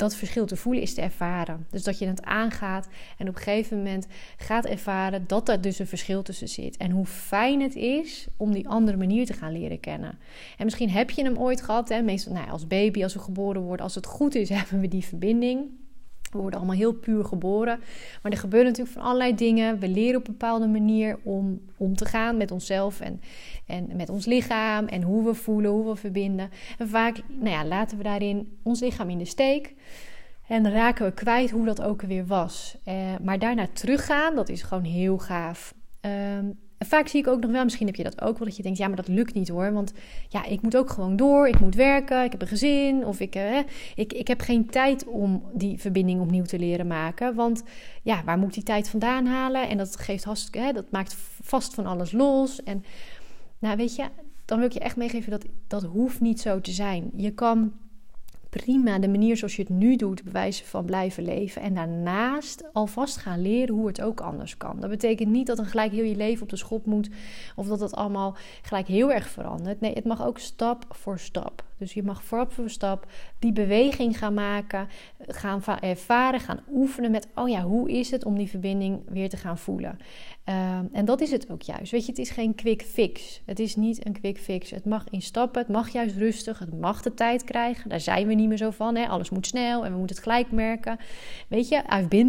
dat 0.00 0.14
verschil 0.14 0.46
te 0.46 0.56
voelen 0.56 0.82
is 0.82 0.94
te 0.94 1.00
ervaren. 1.00 1.66
Dus 1.70 1.82
dat 1.82 1.98
je 1.98 2.06
het 2.06 2.22
aangaat 2.22 2.88
en 3.18 3.28
op 3.28 3.34
een 3.34 3.42
gegeven 3.42 3.76
moment 3.76 4.06
gaat 4.36 4.66
ervaren 4.66 5.24
dat 5.26 5.48
er 5.48 5.60
dus 5.60 5.78
een 5.78 5.86
verschil 5.86 6.22
tussen 6.22 6.48
zit. 6.48 6.76
En 6.76 6.90
hoe 6.90 7.06
fijn 7.06 7.60
het 7.60 7.74
is 7.74 8.26
om 8.36 8.52
die 8.52 8.68
andere 8.68 8.96
manier 8.96 9.26
te 9.26 9.32
gaan 9.32 9.52
leren 9.52 9.80
kennen. 9.80 10.18
En 10.56 10.64
misschien 10.64 10.90
heb 10.90 11.10
je 11.10 11.24
hem 11.24 11.38
ooit 11.38 11.62
gehad, 11.62 11.88
hè? 11.88 12.02
meestal 12.02 12.32
nou, 12.32 12.50
als 12.50 12.66
baby, 12.66 13.02
als 13.02 13.14
we 13.14 13.20
geboren 13.20 13.62
worden. 13.62 13.84
Als 13.84 13.94
het 13.94 14.06
goed 14.06 14.34
is, 14.34 14.48
hebben 14.58 14.80
we 14.80 14.88
die 14.88 15.04
verbinding. 15.04 15.79
We 16.30 16.38
worden 16.38 16.58
allemaal 16.58 16.76
heel 16.76 16.92
puur 16.92 17.24
geboren. 17.24 17.78
Maar 18.22 18.32
er 18.32 18.38
gebeuren 18.38 18.68
natuurlijk 18.68 18.96
van 18.96 19.06
allerlei 19.06 19.34
dingen. 19.34 19.78
We 19.78 19.88
leren 19.88 20.20
op 20.20 20.26
een 20.26 20.32
bepaalde 20.32 20.66
manier 20.66 21.18
om 21.22 21.60
om 21.76 21.96
te 21.96 22.04
gaan 22.04 22.36
met 22.36 22.50
onszelf 22.50 23.00
en, 23.00 23.20
en 23.66 23.96
met 23.96 24.08
ons 24.08 24.26
lichaam. 24.26 24.86
En 24.86 25.02
hoe 25.02 25.24
we 25.24 25.34
voelen, 25.34 25.70
hoe 25.70 25.88
we 25.88 25.96
verbinden. 25.96 26.50
En 26.78 26.88
vaak 26.88 27.20
nou 27.28 27.50
ja, 27.50 27.64
laten 27.64 27.96
we 27.96 28.02
daarin 28.02 28.58
ons 28.62 28.80
lichaam 28.80 29.10
in 29.10 29.18
de 29.18 29.24
steek. 29.24 29.74
En 30.46 30.70
raken 30.70 31.06
we 31.06 31.12
kwijt 31.12 31.50
hoe 31.50 31.64
dat 31.64 31.82
ook 31.82 32.02
weer 32.02 32.26
was. 32.26 32.76
Uh, 32.88 32.94
maar 33.22 33.38
daarna 33.38 33.66
teruggaan, 33.72 34.34
dat 34.34 34.48
is 34.48 34.62
gewoon 34.62 34.84
heel 34.84 35.18
gaaf. 35.18 35.74
Um, 36.38 36.58
vaak 36.86 37.08
zie 37.08 37.20
ik 37.20 37.26
ook 37.26 37.40
nog 37.40 37.50
wel, 37.50 37.64
misschien 37.64 37.86
heb 37.86 37.96
je 37.96 38.02
dat 38.02 38.20
ook 38.20 38.38
wel, 38.38 38.46
dat 38.46 38.56
je 38.56 38.62
denkt, 38.62 38.78
ja, 38.78 38.86
maar 38.86 38.96
dat 38.96 39.08
lukt 39.08 39.34
niet 39.34 39.48
hoor. 39.48 39.72
Want 39.72 39.92
ja, 40.28 40.44
ik 40.44 40.62
moet 40.62 40.76
ook 40.76 40.90
gewoon 40.90 41.16
door, 41.16 41.48
ik 41.48 41.60
moet 41.60 41.74
werken, 41.74 42.24
ik 42.24 42.32
heb 42.32 42.40
een 42.40 42.48
gezin. 42.48 43.06
Of 43.06 43.20
ik, 43.20 43.34
eh, 43.34 43.58
ik, 43.94 44.12
ik 44.12 44.28
heb 44.28 44.40
geen 44.40 44.66
tijd 44.66 45.06
om 45.06 45.42
die 45.52 45.78
verbinding 45.78 46.20
opnieuw 46.20 46.44
te 46.44 46.58
leren 46.58 46.86
maken. 46.86 47.34
Want 47.34 47.62
ja, 48.02 48.24
waar 48.24 48.38
moet 48.38 48.48
ik 48.48 48.54
die 48.54 48.62
tijd 48.62 48.88
vandaan 48.88 49.26
halen? 49.26 49.68
En 49.68 49.76
dat 49.76 49.96
geeft 49.96 50.24
hè, 50.50 50.72
dat 50.72 50.90
maakt 50.90 51.16
vast 51.42 51.74
van 51.74 51.86
alles 51.86 52.12
los. 52.12 52.62
En 52.62 52.84
nou, 53.58 53.76
weet 53.76 53.96
je, 53.96 54.04
dan 54.44 54.58
wil 54.58 54.66
ik 54.66 54.72
je 54.72 54.80
echt 54.80 54.96
meegeven 54.96 55.30
dat 55.30 55.44
dat 55.66 55.82
hoeft 55.82 56.20
niet 56.20 56.40
zo 56.40 56.60
te 56.60 56.70
zijn. 56.70 57.10
Je 57.16 57.30
kan 57.30 57.72
prima 58.50 58.98
de 58.98 59.08
manier 59.08 59.36
zoals 59.36 59.56
je 59.56 59.62
het 59.62 59.70
nu 59.70 59.96
doet 59.96 60.24
bewijzen 60.24 60.66
van 60.66 60.84
blijven 60.84 61.22
leven. 61.22 61.62
En 61.62 61.74
daarnaast 61.74 62.64
alvast 62.72 63.16
gaan 63.16 63.42
leren 63.42 63.74
hoe 63.74 63.86
het 63.86 64.02
ook 64.02 64.20
anders 64.20 64.56
kan. 64.56 64.80
Dat 64.80 64.90
betekent 64.90 65.30
niet 65.30 65.46
dat 65.46 65.56
dan 65.56 65.66
gelijk 65.66 65.92
heel 65.92 66.04
je 66.04 66.16
leven 66.16 66.42
op 66.42 66.48
de 66.48 66.56
schop 66.56 66.86
moet. 66.86 67.10
Of 67.56 67.66
dat 67.66 67.80
het 67.80 67.94
allemaal 67.94 68.36
gelijk 68.62 68.86
heel 68.86 69.12
erg 69.12 69.28
verandert. 69.28 69.80
Nee, 69.80 69.92
het 69.92 70.04
mag 70.04 70.24
ook 70.24 70.38
stap 70.38 70.84
voor 70.88 71.18
stap. 71.18 71.69
Dus 71.80 71.92
je 71.92 72.02
mag 72.02 72.22
stap 72.24 72.52
voor 72.52 72.70
stap 72.70 73.06
die 73.38 73.52
beweging 73.52 74.18
gaan 74.18 74.34
maken, 74.34 74.88
gaan 75.18 75.62
ervaren, 75.80 76.40
gaan 76.40 76.60
oefenen 76.72 77.10
met, 77.10 77.28
oh 77.34 77.48
ja, 77.48 77.62
hoe 77.62 77.90
is 77.90 78.10
het 78.10 78.24
om 78.24 78.36
die 78.38 78.48
verbinding 78.48 79.02
weer 79.08 79.28
te 79.28 79.36
gaan 79.36 79.58
voelen? 79.58 79.98
Ehm, 80.44 80.84
en 80.92 81.04
dat 81.04 81.20
is 81.20 81.30
het 81.30 81.50
ook 81.50 81.62
juist. 81.62 81.92
Weet 81.92 82.04
je, 82.04 82.10
het 82.10 82.20
is 82.20 82.30
geen 82.30 82.54
quick 82.54 82.82
fix. 82.82 83.40
Het 83.44 83.58
is 83.58 83.76
niet 83.76 84.06
een 84.06 84.12
quick 84.12 84.38
fix. 84.38 84.70
Het 84.70 84.84
mag 84.84 85.04
in 85.10 85.22
stappen, 85.22 85.60
het 85.60 85.70
mag 85.70 85.88
juist 85.88 86.16
rustig, 86.16 86.58
het 86.58 86.80
mag 86.80 87.02
de 87.02 87.14
tijd 87.14 87.44
krijgen. 87.44 87.88
Daar 87.88 88.00
zijn 88.00 88.26
we 88.26 88.34
niet 88.34 88.48
meer 88.48 88.56
zo 88.56 88.70
van. 88.70 88.96
Hè? 88.96 89.08
Alles 89.08 89.30
moet 89.30 89.46
snel 89.46 89.84
en 89.84 89.92
we 89.92 89.98
moeten 89.98 90.16
het 90.16 90.24
gelijk 90.24 90.52
merken. 90.52 90.98
Weet 91.48 91.68
je, 91.68 91.76
I've 91.76 92.08
been. 92.08 92.28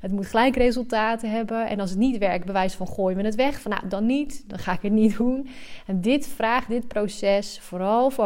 Het 0.00 0.12
moet 0.12 0.26
gelijk 0.26 0.56
resultaten 0.56 1.30
hebben. 1.30 1.68
En 1.68 1.80
als 1.80 1.90
het 1.90 1.98
niet 1.98 2.18
werkt, 2.18 2.46
bewijs 2.46 2.74
van 2.74 2.88
gooien 2.88 3.16
we 3.16 3.24
het 3.24 3.34
weg. 3.34 3.60
Van 3.60 3.70
nou, 3.70 3.88
dan 3.88 4.06
niet, 4.06 4.44
dan 4.46 4.58
ga 4.58 4.72
ik 4.72 4.82
het 4.82 4.92
niet 4.92 5.16
doen. 5.16 5.48
En 5.86 6.00
dit 6.00 6.26
vraagt, 6.28 6.68
dit 6.68 6.88
proces, 6.88 7.58
vooral 7.60 8.10
voor 8.10 8.24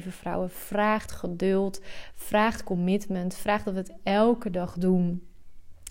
vrouwen, 0.00 0.50
vraagt 0.50 1.12
geduld, 1.12 1.80
vraagt 2.14 2.64
commitment, 2.64 3.34
vraagt 3.34 3.64
dat 3.64 3.74
we 3.74 3.80
het 3.80 3.92
elke 4.02 4.50
dag 4.50 4.74
doen. 4.78 5.22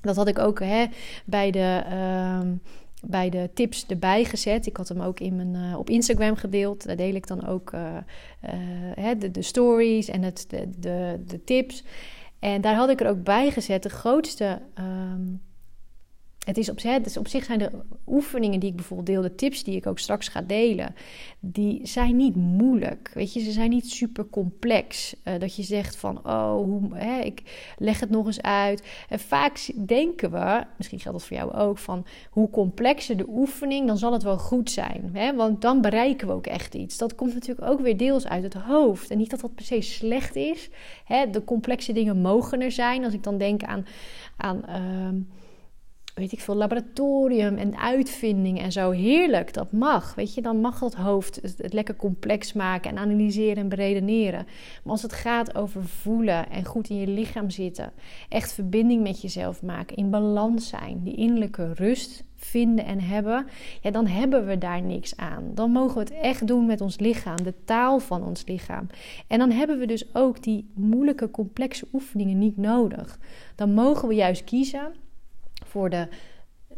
Dat 0.01 0.15
had 0.15 0.27
ik 0.27 0.39
ook 0.39 0.59
hè, 0.59 0.85
bij 1.25 1.51
de. 1.51 1.83
Uh, 1.91 2.39
bij 3.05 3.29
de 3.29 3.49
tips 3.53 3.85
erbij 3.85 4.25
gezet. 4.25 4.65
Ik 4.65 4.77
had 4.77 4.87
hem 4.87 5.01
ook 5.01 5.19
in 5.19 5.35
mijn, 5.35 5.53
uh, 5.53 5.77
op 5.77 5.89
Instagram 5.89 6.35
gedeeld. 6.35 6.85
Daar 6.85 6.95
deel 6.95 7.15
ik 7.15 7.27
dan 7.27 7.47
ook 7.47 7.71
uh, 7.73 7.97
uh, 8.97 9.19
de, 9.19 9.31
de, 9.31 9.41
stories 9.41 10.07
en 10.07 10.21
het, 10.21 10.45
de, 10.47 10.69
de, 10.77 11.23
de, 11.27 11.43
tips. 11.43 11.83
En 12.39 12.61
daar 12.61 12.75
had 12.75 12.89
ik 12.89 13.01
er 13.01 13.09
ook 13.09 13.23
bij 13.23 13.51
gezet 13.51 13.83
de 13.83 13.89
grootste 13.89 14.61
um, 14.79 15.41
het 16.45 16.57
is, 16.57 16.69
op, 16.69 16.79
op 17.17 17.27
zich 17.27 17.43
zijn 17.43 17.59
de 17.59 17.71
oefeningen 18.07 18.59
die 18.59 18.69
ik 18.69 18.75
bijvoorbeeld 18.75 19.07
deel, 19.07 19.21
de 19.21 19.35
tips 19.35 19.63
die 19.63 19.75
ik 19.75 19.87
ook 19.87 19.99
straks 19.99 20.27
ga 20.27 20.41
delen, 20.41 20.95
die 21.39 21.87
zijn 21.87 22.15
niet 22.15 22.35
moeilijk. 22.35 23.11
Weet 23.13 23.33
je, 23.33 23.39
ze 23.39 23.51
zijn 23.51 23.69
niet 23.69 23.89
super 23.89 24.29
complex. 24.29 25.15
Uh, 25.23 25.39
dat 25.39 25.55
je 25.55 25.63
zegt 25.63 25.95
van, 25.95 26.17
oh, 26.17 26.53
hoe, 26.53 26.81
hè, 26.93 27.19
ik 27.19 27.41
leg 27.77 27.99
het 27.99 28.09
nog 28.09 28.25
eens 28.25 28.41
uit. 28.41 28.83
En 29.09 29.19
vaak 29.19 29.71
denken 29.87 30.31
we, 30.31 30.63
misschien 30.77 30.99
geldt 30.99 31.17
dat 31.17 31.27
voor 31.27 31.37
jou 31.37 31.53
ook, 31.53 31.77
van 31.77 32.05
hoe 32.29 32.49
complexer 32.49 33.17
de 33.17 33.29
oefening, 33.29 33.87
dan 33.87 33.97
zal 33.97 34.13
het 34.13 34.23
wel 34.23 34.37
goed 34.37 34.71
zijn. 34.71 35.09
Hè? 35.13 35.35
Want 35.35 35.61
dan 35.61 35.81
bereiken 35.81 36.27
we 36.27 36.33
ook 36.33 36.47
echt 36.47 36.75
iets. 36.75 36.97
Dat 36.97 37.15
komt 37.15 37.33
natuurlijk 37.33 37.67
ook 37.67 37.81
weer 37.81 37.97
deels 37.97 38.27
uit 38.27 38.43
het 38.43 38.53
hoofd. 38.53 39.09
En 39.09 39.17
niet 39.17 39.29
dat 39.29 39.41
dat 39.41 39.55
per 39.55 39.65
se 39.65 39.81
slecht 39.81 40.35
is. 40.35 40.69
Hè? 41.05 41.29
De 41.29 41.43
complexe 41.43 41.93
dingen 41.93 42.21
mogen 42.21 42.61
er 42.61 42.71
zijn. 42.71 43.03
Als 43.03 43.13
ik 43.13 43.23
dan 43.23 43.37
denk 43.37 43.63
aan. 43.63 43.85
aan 44.37 44.63
uh, 44.69 45.21
weet 46.21 46.31
ik 46.31 46.39
veel, 46.39 46.55
laboratorium 46.55 47.57
en 47.57 47.77
uitvindingen 47.77 48.63
en 48.63 48.71
zo. 48.71 48.91
Heerlijk, 48.91 49.53
dat 49.53 49.71
mag. 49.71 50.15
Weet 50.15 50.33
je, 50.33 50.41
dan 50.41 50.61
mag 50.61 50.79
dat 50.79 50.95
hoofd 50.95 51.39
het, 51.41 51.73
lekker 51.73 51.95
complex 51.95 52.53
maken 52.53 52.89
en 52.89 52.97
analyseren 52.97 53.57
en 53.57 53.69
beredeneren. 53.69 54.45
Maar 54.83 54.91
als 54.91 55.01
het 55.01 55.13
gaat 55.13 55.55
over 55.55 55.83
voelen 55.83 56.49
en 56.49 56.65
goed 56.65 56.89
in 56.89 56.99
je 56.99 57.07
lichaam 57.07 57.49
zitten, 57.49 57.91
echt 58.29 58.53
verbinding 58.53 59.03
met 59.03 59.21
jezelf 59.21 59.61
maken, 59.61 59.95
in 59.95 60.09
balans 60.09 60.67
zijn, 60.67 61.03
die 61.03 61.15
innerlijke 61.15 61.73
rust 61.73 62.23
vinden 62.35 62.85
en 62.85 63.01
hebben, 63.01 63.45
ja, 63.81 63.91
dan 63.91 64.07
hebben 64.07 64.45
we 64.47 64.57
daar 64.57 64.81
niks 64.81 65.17
aan. 65.17 65.51
Dan 65.53 65.71
mogen 65.71 65.93
we 65.93 65.99
het 65.99 66.11
echt 66.21 66.47
doen 66.47 66.65
met 66.65 66.81
ons 66.81 66.99
lichaam, 66.99 67.43
de 67.43 67.53
taal 67.65 67.99
van 67.99 68.23
ons 68.23 68.43
lichaam. 68.45 68.87
En 69.27 69.39
dan 69.39 69.51
hebben 69.51 69.79
we 69.79 69.85
dus 69.85 70.15
ook 70.15 70.43
die 70.43 70.71
moeilijke, 70.73 71.31
complexe 71.31 71.87
oefeningen 71.93 72.37
niet 72.37 72.57
nodig. 72.57 73.19
Dan 73.55 73.73
mogen 73.73 74.07
we 74.07 74.13
juist 74.13 74.43
kiezen 74.43 74.91
voor 75.71 75.89
de 75.89 76.07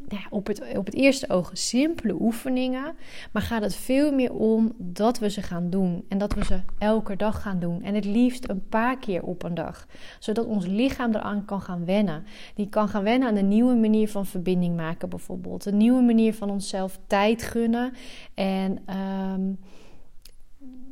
ja, 0.08 0.20
op, 0.30 0.48
het, 0.48 0.78
op 0.78 0.86
het 0.86 0.96
eerste 0.96 1.30
oog 1.30 1.50
simpele 1.54 2.16
oefeningen. 2.20 2.96
Maar 3.32 3.42
gaat 3.42 3.62
het 3.62 3.76
veel 3.76 4.12
meer 4.14 4.34
om 4.34 4.74
dat 4.78 5.20
we 5.20 5.30
ze 5.30 5.42
gaan 5.42 5.70
doen. 5.70 6.06
En 6.08 6.18
dat 6.18 6.34
we 6.34 6.46
ze 6.46 6.60
elke 6.78 7.16
dag 7.16 7.42
gaan 7.42 7.60
doen. 7.60 7.84
En 7.84 7.96
het 7.96 8.06
liefst 8.06 8.50
een 8.50 8.68
paar 8.70 8.98
keer 8.98 9.24
op 9.24 9.44
een 9.44 9.54
dag. 9.54 9.88
Zodat 10.20 10.46
ons 10.46 10.66
lichaam 10.66 11.16
eraan 11.16 11.46
kan 11.46 11.62
gaan 11.62 11.86
wennen. 11.86 12.26
Die 12.56 12.70
kan 12.70 12.88
gaan 12.88 13.04
wennen 13.04 13.28
aan 13.28 13.36
een 13.36 13.48
nieuwe 13.48 13.76
manier 13.76 14.10
van 14.10 14.26
verbinding 14.26 14.76
maken, 14.76 15.10
bijvoorbeeld. 15.10 15.66
Een 15.66 15.78
nieuwe 15.78 16.02
manier 16.02 16.34
van 16.34 16.50
onszelf 16.50 17.00
tijd 17.08 17.44
gunnen. 17.44 17.94
En. 18.34 18.80
Ehm, 18.86 19.52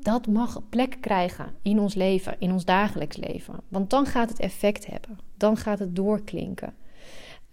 dat 0.01 0.27
mag 0.27 0.61
plek 0.69 0.97
krijgen 1.01 1.53
in 1.61 1.79
ons 1.79 1.93
leven, 1.93 2.35
in 2.39 2.51
ons 2.51 2.65
dagelijks 2.65 3.17
leven. 3.17 3.55
Want 3.67 3.89
dan 3.89 4.05
gaat 4.05 4.29
het 4.29 4.39
effect 4.39 4.85
hebben. 4.85 5.19
Dan 5.37 5.57
gaat 5.57 5.79
het 5.79 5.95
doorklinken. 5.95 6.73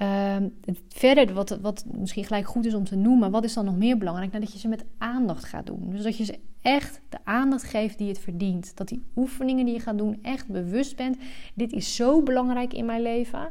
Um, 0.02 0.58
verder, 0.88 1.34
wat, 1.34 1.58
wat 1.60 1.84
misschien 1.92 2.24
gelijk 2.24 2.46
goed 2.46 2.64
is 2.64 2.74
om 2.74 2.84
te 2.84 2.96
noemen, 2.96 3.30
wat 3.30 3.44
is 3.44 3.54
dan 3.54 3.64
nog 3.64 3.76
meer 3.76 3.98
belangrijk? 3.98 4.30
Nou, 4.30 4.44
dat 4.44 4.52
je 4.52 4.58
ze 4.58 4.68
met 4.68 4.84
aandacht 4.98 5.44
gaat 5.44 5.66
doen. 5.66 5.90
Dus 5.90 6.02
dat 6.02 6.16
je 6.16 6.24
ze 6.24 6.38
echt 6.62 7.00
de 7.08 7.18
aandacht 7.24 7.62
geeft 7.62 7.98
die 7.98 8.08
het 8.08 8.18
verdient. 8.18 8.76
Dat 8.76 8.88
die 8.88 9.02
oefeningen 9.16 9.64
die 9.64 9.74
je 9.74 9.80
gaat 9.80 9.98
doen 9.98 10.18
echt 10.22 10.48
bewust 10.48 10.96
bent. 10.96 11.16
Dit 11.54 11.72
is 11.72 11.94
zo 11.94 12.22
belangrijk 12.22 12.72
in 12.72 12.86
mijn 12.86 13.02
leven. 13.02 13.50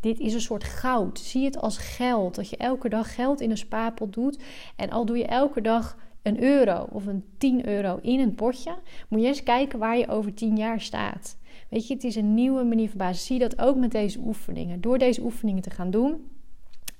Dit 0.00 0.20
is 0.20 0.34
een 0.34 0.40
soort 0.40 0.64
goud. 0.64 1.18
Zie 1.18 1.44
het 1.44 1.58
als 1.58 1.78
geld. 1.78 2.34
Dat 2.34 2.50
je 2.50 2.56
elke 2.56 2.88
dag 2.88 3.14
geld 3.14 3.40
in 3.40 3.50
een 3.50 3.56
spaarpot 3.56 4.12
doet. 4.12 4.42
En 4.76 4.90
al 4.90 5.04
doe 5.04 5.18
je 5.18 5.26
elke 5.26 5.60
dag 5.60 5.96
een 6.26 6.42
euro 6.42 6.86
of 6.90 7.06
een 7.06 7.24
10 7.38 7.68
euro 7.68 7.98
in 8.02 8.20
een 8.20 8.34
potje, 8.34 8.74
moet 9.08 9.20
je 9.20 9.26
eens 9.26 9.42
kijken 9.42 9.78
waar 9.78 9.98
je 9.98 10.08
over 10.08 10.34
10 10.34 10.56
jaar 10.56 10.80
staat. 10.80 11.36
Weet 11.76 11.86
je, 11.86 11.94
het 11.94 12.04
is 12.04 12.16
een 12.16 12.34
nieuwe 12.34 12.64
manier 12.64 12.88
van 12.88 12.98
basis. 12.98 13.26
Zie 13.26 13.38
dat 13.38 13.58
ook 13.60 13.76
met 13.76 13.90
deze 13.90 14.18
oefeningen. 14.18 14.80
Door 14.80 14.98
deze 14.98 15.22
oefeningen 15.22 15.62
te 15.62 15.70
gaan 15.70 15.90
doen, 15.90 16.28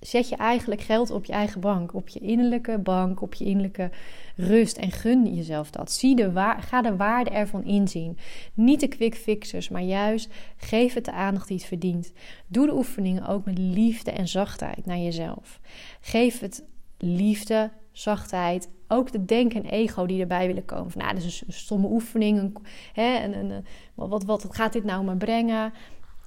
zet 0.00 0.28
je 0.28 0.36
eigenlijk 0.36 0.80
geld 0.80 1.10
op 1.10 1.24
je 1.24 1.32
eigen 1.32 1.60
bank, 1.60 1.94
op 1.94 2.08
je 2.08 2.20
innerlijke 2.20 2.78
bank, 2.78 3.20
op 3.20 3.34
je 3.34 3.44
innerlijke 3.44 3.90
rust 4.34 4.76
en 4.76 4.90
gun 4.90 5.34
jezelf 5.34 5.70
dat. 5.70 5.92
Zie 5.92 6.16
de 6.16 6.32
waar, 6.32 6.62
ga 6.62 6.82
de 6.82 6.96
waarde 6.96 7.30
ervan 7.30 7.64
inzien. 7.64 8.18
Niet 8.54 8.80
de 8.80 8.88
quick 8.88 9.14
fixers, 9.14 9.68
maar 9.68 9.82
juist 9.82 10.32
geef 10.56 10.94
het 10.94 11.04
de 11.04 11.12
aandacht 11.12 11.48
die 11.48 11.56
het 11.56 11.66
verdient. 11.66 12.12
Doe 12.46 12.66
de 12.66 12.74
oefeningen 12.74 13.26
ook 13.26 13.44
met 13.44 13.58
liefde 13.58 14.10
en 14.10 14.28
zachtheid 14.28 14.86
naar 14.86 14.98
jezelf. 14.98 15.60
Geef 16.00 16.40
het 16.40 16.64
liefde, 16.98 17.70
zachtheid, 17.98 18.68
ook 18.88 19.12
de 19.12 19.24
denken 19.24 19.62
en 19.62 19.70
ego 19.70 20.06
die 20.06 20.20
erbij 20.20 20.46
willen 20.46 20.64
komen. 20.64 20.92
Nou, 20.94 21.14
dat 21.14 21.22
is 21.22 21.42
een 21.46 21.52
stomme 21.52 21.88
oefening. 21.88 22.38
Een, 22.38 22.56
hè, 22.92 23.16
en, 23.16 23.64
wat, 23.94 24.24
wat 24.24 24.46
gaat 24.50 24.72
dit 24.72 24.84
nou 24.84 25.04
me 25.04 25.16
brengen? 25.16 25.72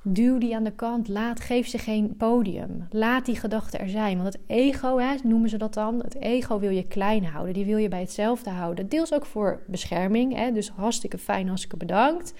Duw 0.03 0.37
die 0.37 0.55
aan 0.55 0.63
de 0.63 0.71
kant. 0.71 1.07
Laat, 1.07 1.39
geef 1.39 1.67
ze 1.67 1.77
geen 1.77 2.15
podium. 2.17 2.87
Laat 2.89 3.25
die 3.25 3.35
gedachten 3.35 3.79
er 3.79 3.89
zijn. 3.89 4.21
Want 4.21 4.33
het 4.33 4.41
ego, 4.47 4.97
hè, 4.97 5.15
noemen 5.23 5.49
ze 5.49 5.57
dat 5.57 5.73
dan. 5.73 5.99
Het 5.99 6.15
ego 6.15 6.59
wil 6.59 6.69
je 6.69 6.87
klein 6.87 7.25
houden. 7.25 7.53
Die 7.53 7.65
wil 7.65 7.77
je 7.77 7.87
bij 7.87 7.99
hetzelfde 7.99 8.49
houden. 8.49 8.89
Deels 8.89 9.13
ook 9.13 9.25
voor 9.25 9.63
bescherming. 9.67 10.35
Hè, 10.35 10.51
dus 10.51 10.69
hartstikke 10.69 11.17
fijn, 11.17 11.47
hartstikke 11.47 11.77
bedankt. 11.77 12.33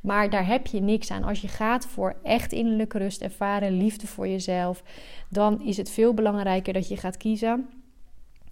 Maar 0.00 0.30
daar 0.30 0.46
heb 0.46 0.66
je 0.66 0.80
niks 0.80 1.10
aan. 1.10 1.24
Als 1.24 1.40
je 1.40 1.48
gaat 1.48 1.86
voor 1.86 2.16
echt 2.22 2.52
innerlijke 2.52 2.98
rust 2.98 3.22
ervaren, 3.22 3.76
liefde 3.76 4.06
voor 4.06 4.28
jezelf, 4.28 4.82
dan 5.28 5.62
is 5.62 5.76
het 5.76 5.90
veel 5.90 6.14
belangrijker 6.14 6.72
dat 6.72 6.88
je 6.88 6.96
gaat 6.96 7.16
kiezen 7.16 7.68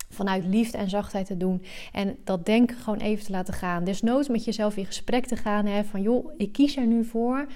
vanuit 0.09 0.45
liefde 0.45 0.79
en 0.79 0.89
zachtheid 0.89 1.27
te 1.27 1.37
doen. 1.37 1.63
En 1.93 2.17
dat 2.25 2.47
denken 2.47 2.77
gewoon 2.77 2.99
even 2.99 3.25
te 3.25 3.33
laten 3.33 3.55
gaan. 3.55 3.85
Desnoods 3.85 4.29
met 4.29 4.45
jezelf 4.45 4.77
in 4.77 4.87
gesprek 4.87 5.27
te 5.27 5.37
gaan. 5.37 5.67
Hè, 5.67 5.85
van 5.85 6.03
joh, 6.03 6.33
ik 6.37 6.53
kies 6.53 6.77
er 6.77 6.87
nu 6.87 7.05
voor. 7.05 7.47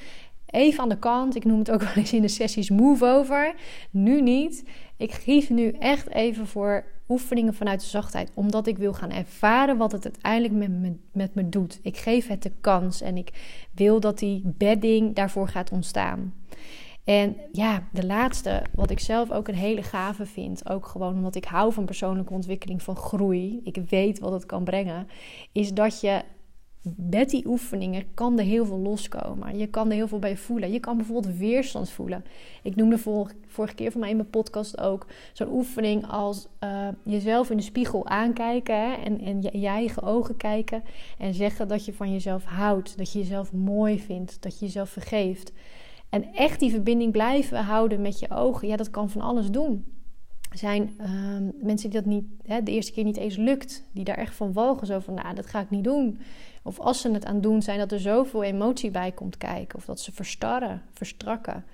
Even 0.46 0.82
aan 0.82 0.88
de 0.88 0.98
kant. 0.98 1.36
Ik 1.36 1.44
noem 1.44 1.58
het 1.58 1.70
ook 1.70 1.82
wel 1.82 1.94
eens 1.94 2.12
in 2.12 2.22
de 2.22 2.28
sessies 2.28 2.70
move 2.70 3.06
over. 3.06 3.54
Nu 3.90 4.20
niet. 4.20 4.64
Ik 4.96 5.20
kies 5.24 5.48
nu 5.48 5.70
echt 5.70 6.08
even 6.08 6.46
voor 6.46 6.84
oefeningen 7.08 7.54
vanuit 7.54 7.80
de 7.80 7.86
zachtheid. 7.86 8.30
Omdat 8.34 8.66
ik 8.66 8.78
wil 8.78 8.92
gaan 8.92 9.10
ervaren 9.10 9.76
wat 9.76 9.92
het 9.92 10.04
uiteindelijk 10.04 10.54
met 10.54 10.70
me, 10.70 10.96
met 11.12 11.34
me 11.34 11.48
doet. 11.48 11.78
Ik 11.82 11.96
geef 11.96 12.26
het 12.26 12.42
de 12.42 12.52
kans 12.60 13.00
en 13.00 13.16
ik 13.16 13.30
wil 13.74 14.00
dat 14.00 14.18
die 14.18 14.42
bedding 14.44 15.14
daarvoor 15.14 15.48
gaat 15.48 15.70
ontstaan. 15.70 16.34
En 17.04 17.36
ja, 17.52 17.88
de 17.92 18.06
laatste, 18.06 18.62
wat 18.74 18.90
ik 18.90 19.00
zelf 19.00 19.30
ook 19.30 19.48
een 19.48 19.54
hele 19.54 19.82
gave 19.82 20.26
vind, 20.26 20.68
ook 20.68 20.86
gewoon 20.86 21.14
omdat 21.14 21.34
ik 21.34 21.44
hou 21.44 21.72
van 21.72 21.84
persoonlijke 21.84 22.32
ontwikkeling, 22.32 22.82
van 22.82 22.96
groei, 22.96 23.60
ik 23.64 23.76
weet 23.88 24.18
wat 24.18 24.32
het 24.32 24.46
kan 24.46 24.64
brengen, 24.64 25.08
is 25.52 25.72
dat 25.72 26.00
je 26.00 26.22
met 26.96 27.30
die 27.30 27.46
oefeningen 27.46 28.14
kan 28.14 28.38
er 28.38 28.44
heel 28.44 28.66
veel 28.66 28.78
loskomen. 28.78 29.58
Je 29.58 29.66
kan 29.66 29.88
er 29.88 29.94
heel 29.94 30.08
veel 30.08 30.18
bij 30.18 30.36
voelen. 30.36 30.72
Je 30.72 30.80
kan 30.80 30.96
bijvoorbeeld 30.96 31.36
weerstand 31.36 31.90
voelen. 31.90 32.24
Ik 32.62 32.76
noemde 32.76 32.98
vorige 33.46 33.74
keer 33.74 33.90
van 33.90 34.00
mij 34.00 34.10
in 34.10 34.16
mijn 34.16 34.30
podcast 34.30 34.80
ook 34.80 35.06
zo'n 35.32 35.52
oefening 35.52 36.06
als 36.06 36.48
uh, 36.64 36.88
jezelf 37.02 37.50
in 37.50 37.56
de 37.56 37.62
spiegel 37.62 38.06
aankijken 38.06 39.02
en, 39.04 39.20
en 39.20 39.42
je, 39.42 39.58
je 39.58 39.66
eigen 39.66 40.02
ogen 40.02 40.36
kijken 40.36 40.82
en 41.18 41.34
zeggen 41.34 41.68
dat 41.68 41.84
je 41.84 41.92
van 41.92 42.12
jezelf 42.12 42.44
houdt, 42.44 42.98
dat 42.98 43.12
je 43.12 43.18
jezelf 43.18 43.52
mooi 43.52 44.00
vindt, 44.00 44.42
dat 44.42 44.58
je 44.58 44.64
jezelf 44.64 44.90
vergeeft. 44.90 45.52
En 46.12 46.34
echt 46.34 46.60
die 46.60 46.70
verbinding 46.70 47.12
blijven 47.12 47.64
houden 47.64 48.00
met 48.00 48.18
je 48.18 48.30
ogen, 48.30 48.68
ja, 48.68 48.76
dat 48.76 48.90
kan 48.90 49.10
van 49.10 49.20
alles 49.20 49.50
doen. 49.50 49.84
Zijn 50.54 50.94
ehm, 50.98 51.44
mensen 51.60 51.90
die 51.90 52.00
dat 52.00 52.10
niet, 52.10 52.24
hè, 52.42 52.62
de 52.62 52.70
eerste 52.70 52.92
keer 52.92 53.04
niet 53.04 53.16
eens 53.16 53.36
lukt, 53.36 53.84
die 53.92 54.04
daar 54.04 54.16
echt 54.16 54.34
van 54.34 54.52
walgen, 54.52 54.86
zo 54.86 54.98
van, 54.98 55.14
nou, 55.14 55.34
dat 55.34 55.46
ga 55.46 55.60
ik 55.60 55.70
niet 55.70 55.84
doen. 55.84 56.20
Of 56.62 56.80
als 56.80 57.00
ze 57.00 57.10
het 57.10 57.24
aan 57.24 57.40
doen 57.40 57.62
zijn, 57.62 57.78
dat 57.78 57.92
er 57.92 58.00
zoveel 58.00 58.42
emotie 58.42 58.90
bij 58.90 59.12
komt 59.12 59.36
kijken, 59.36 59.78
of 59.78 59.84
dat 59.84 60.00
ze 60.00 60.12
verstarren, 60.12 60.82
verstrakken. 60.92 61.64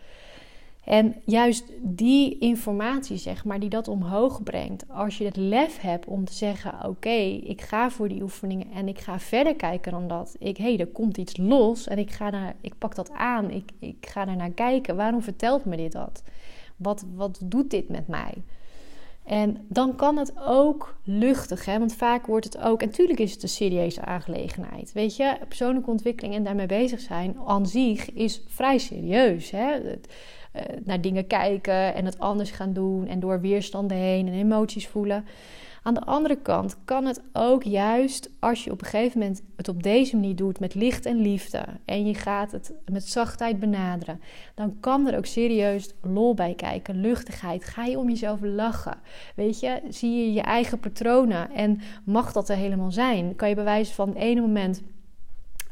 En 0.88 1.14
juist 1.25 1.64
die 1.80 2.38
informatie, 2.38 3.16
zeg 3.16 3.45
maar, 3.45 3.61
die 3.61 3.68
dat 3.68 3.88
omhoog 3.88 4.42
brengt, 4.42 4.85
als 4.88 5.18
je 5.18 5.25
het 5.25 5.37
lef 5.37 5.80
hebt 5.80 6.07
om 6.07 6.25
te 6.25 6.33
zeggen: 6.33 6.88
Oké, 6.88 7.18
ik 7.45 7.61
ga 7.61 7.90
voor 7.90 8.09
die 8.09 8.23
oefeningen 8.23 8.71
en 8.71 8.88
ik 8.88 8.99
ga 8.99 9.18
verder 9.18 9.57
kijken 9.57 9.92
dan 9.92 10.09
dat. 10.09 10.37
Ik, 10.38 10.57
hé, 10.57 10.64
hey, 10.64 10.78
er 10.78 10.87
komt 10.87 11.16
iets 11.16 11.37
los 11.37 11.87
en 11.87 11.99
ik, 11.99 12.11
ga 12.11 12.30
naar, 12.30 12.54
ik 12.61 12.75
pak 12.78 12.95
dat 12.95 13.11
aan, 13.11 13.50
ik, 13.50 13.71
ik 13.78 14.07
ga 14.09 14.28
er 14.28 14.37
naar 14.37 14.50
kijken. 14.50 14.97
Waarom 14.97 15.23
vertelt 15.23 15.64
me 15.64 15.76
dit 15.76 15.92
dat? 15.92 16.23
Wat, 16.76 17.04
wat 17.14 17.40
doet 17.45 17.71
dit 17.71 17.88
met 17.88 18.09
mij? 18.09 18.35
En 19.25 19.66
dan 19.68 19.97
kan 19.97 20.16
het 20.16 20.33
ook 20.47 20.97
luchtig, 21.04 21.64
hè? 21.64 21.78
want 21.78 21.95
vaak 21.95 22.26
wordt 22.26 22.45
het 22.45 22.59
ook, 22.59 22.80
en 22.83 22.88
natuurlijk 22.88 23.18
is 23.18 23.33
het 23.33 23.42
een 23.42 23.49
serieuze 23.49 24.00
aangelegenheid. 24.00 24.92
Weet 24.92 25.16
je, 25.16 25.37
persoonlijke 25.49 25.90
ontwikkeling 25.90 26.35
en 26.35 26.45
daarmee 26.45 26.66
bezig 26.66 27.00
zijn 27.00 27.37
aan 27.47 27.66
zich 27.66 28.12
is 28.12 28.42
vrij 28.47 28.78
serieus. 28.78 29.50
Hè? 29.50 29.80
Uh, 30.59 30.77
naar 30.85 31.00
dingen 31.00 31.27
kijken 31.27 31.95
en 31.95 32.05
het 32.05 32.19
anders 32.19 32.50
gaan 32.50 32.73
doen 32.73 33.07
en 33.07 33.21
door 33.21 33.41
weerstanden 33.41 33.97
heen 33.97 34.27
en 34.27 34.35
emoties 34.35 34.88
voelen. 34.88 35.25
Aan 35.83 35.95
de 35.95 36.05
andere 36.05 36.37
kant 36.37 36.77
kan 36.85 37.05
het 37.05 37.23
ook 37.33 37.62
juist 37.62 38.31
als 38.38 38.65
je 38.65 38.71
op 38.71 38.81
een 38.81 38.87
gegeven 38.87 39.19
moment 39.19 39.43
het 39.57 39.69
op 39.69 39.83
deze 39.83 40.17
manier 40.17 40.37
doet 40.37 40.61
met 40.61 40.75
licht 40.75 41.07
en 41.07 41.17
liefde 41.17 41.65
en 41.85 42.07
je 42.07 42.15
gaat 42.15 42.53
het 42.53 42.73
met 42.91 43.09
zachtheid 43.09 43.61
benaderen, 43.61 44.21
dan 44.55 44.77
kan 44.81 45.07
er 45.07 45.17
ook 45.17 45.27
serieus 45.27 45.95
lol 46.03 46.35
bij 46.35 46.55
kijken, 46.55 47.00
luchtigheid. 47.00 47.65
Ga 47.65 47.85
je 47.85 47.99
om 47.99 48.09
jezelf 48.09 48.38
lachen? 48.43 48.99
Weet 49.35 49.61
je, 49.61 49.81
zie 49.88 50.17
je 50.17 50.33
je 50.33 50.41
eigen 50.41 50.81
patronen 50.81 51.50
en 51.50 51.81
mag 52.05 52.33
dat 52.33 52.49
er 52.49 52.57
helemaal 52.57 52.93
zijn? 52.93 53.37
Kan 53.37 53.49
je 53.49 53.55
bewijzen 53.55 53.95
van 53.95 54.09
het 54.09 54.19
ene 54.19 54.41
moment 54.41 54.83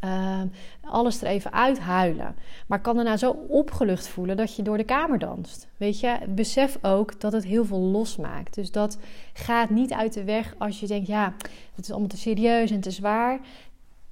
uh, 0.04 0.40
alles 0.80 1.20
er 1.22 1.26
even 1.26 1.52
uithuilen. 1.52 2.34
Maar 2.66 2.80
kan 2.80 2.94
daarna 2.94 3.16
zo 3.16 3.30
opgelucht 3.48 4.08
voelen 4.08 4.36
dat 4.36 4.56
je 4.56 4.62
door 4.62 4.76
de 4.76 4.84
kamer 4.84 5.18
danst. 5.18 5.68
Weet 5.76 6.00
je, 6.00 6.18
besef 6.28 6.78
ook 6.82 7.20
dat 7.20 7.32
het 7.32 7.44
heel 7.44 7.64
veel 7.64 7.78
losmaakt. 7.78 8.54
Dus 8.54 8.72
dat 8.72 8.98
gaat 9.32 9.70
niet 9.70 9.92
uit 9.92 10.12
de 10.12 10.24
weg 10.24 10.54
als 10.58 10.80
je 10.80 10.86
denkt, 10.86 11.06
ja, 11.06 11.34
het 11.74 11.84
is 11.84 11.90
allemaal 11.90 12.08
te 12.08 12.16
serieus 12.16 12.70
en 12.70 12.80
te 12.80 12.90
zwaar. 12.90 13.40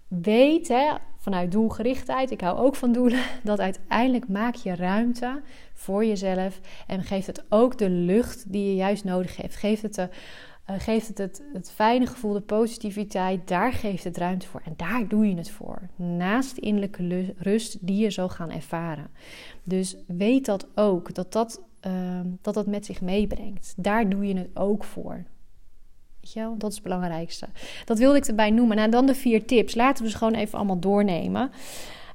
Weet 0.08 0.68
hè, 0.68 0.92
vanuit 1.18 1.52
doelgerichtheid, 1.52 2.30
ik 2.30 2.40
hou 2.40 2.58
ook 2.58 2.74
van 2.74 2.92
doelen, 2.92 3.22
dat 3.42 3.60
uiteindelijk 3.60 4.28
maak 4.28 4.54
je 4.54 4.74
ruimte 4.74 5.42
voor 5.72 6.04
jezelf 6.04 6.60
en 6.86 7.02
geeft 7.02 7.26
het 7.26 7.44
ook 7.48 7.78
de 7.78 7.90
lucht 7.90 8.52
die 8.52 8.68
je 8.68 8.74
juist 8.74 9.04
nodig 9.04 9.36
hebt. 9.36 9.56
Geeft 9.56 9.82
het 9.82 9.94
de 9.94 10.08
uh, 10.70 10.76
geeft 10.78 11.08
het, 11.08 11.18
het 11.18 11.42
het 11.52 11.70
fijne 11.70 12.06
gevoel, 12.06 12.32
de 12.32 12.40
positiviteit, 12.40 13.48
daar 13.48 13.72
geeft 13.72 14.04
het 14.04 14.16
ruimte 14.16 14.46
voor. 14.46 14.62
En 14.64 14.74
daar 14.76 15.08
doe 15.08 15.28
je 15.28 15.36
het 15.36 15.50
voor. 15.50 15.88
Naast 15.96 16.54
de 16.54 16.60
innerlijke 16.60 17.34
rust 17.36 17.86
die 17.86 17.98
je 17.98 18.10
zal 18.10 18.28
gaan 18.28 18.50
ervaren. 18.50 19.10
Dus 19.62 19.96
weet 20.06 20.46
dat 20.46 20.66
ook, 20.74 21.14
dat 21.14 21.32
dat, 21.32 21.62
uh, 21.86 22.20
dat, 22.40 22.54
dat 22.54 22.66
met 22.66 22.86
zich 22.86 23.00
meebrengt. 23.00 23.74
Daar 23.76 24.08
doe 24.08 24.26
je 24.26 24.36
het 24.36 24.50
ook 24.54 24.84
voor. 24.84 25.24
Wel? 26.34 26.58
Dat 26.58 26.70
is 26.70 26.74
het 26.74 26.84
belangrijkste. 26.84 27.48
Dat 27.84 27.98
wilde 27.98 28.16
ik 28.16 28.24
erbij 28.24 28.50
noemen. 28.50 28.76
Nou, 28.76 28.90
dan 28.90 29.06
de 29.06 29.14
vier 29.14 29.46
tips. 29.46 29.74
Laten 29.74 30.04
we 30.04 30.10
ze 30.10 30.16
gewoon 30.16 30.34
even 30.34 30.58
allemaal 30.58 30.78
doornemen. 30.78 31.50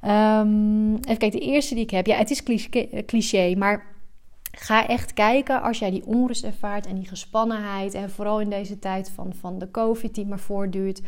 Um, 0.06 0.96
even 0.96 1.18
kijken, 1.18 1.32
de 1.39 1.46
eerste 1.46 1.74
die 1.74 1.84
ik 1.84 1.89
heb. 1.89 2.06
Ja, 2.06 2.18
het 2.18 2.29
is 2.29 2.44
cliché, 2.44 3.03
cliché 3.06 3.56
maar 3.56 3.86
Ga 4.60 4.88
echt 4.88 5.13
kijken 5.13 5.62
als 5.62 5.80
jij 5.80 5.92
die 5.92 6.06
onrust 6.06 6.44
ervaart 6.44 6.86
en 6.86 6.96
die 6.96 7.08
gespannenheid. 7.08 7.94
En 7.94 8.10
vooral 8.10 8.42
in 8.42 8.50
deze 8.50 8.80
tijd 8.80 9.10
van, 9.10 9.34
van 9.39 9.60
de 9.60 9.72
COVID 9.72 10.16
die 10.16 10.25
maar 10.25 10.39
voortduurt. 10.39 11.01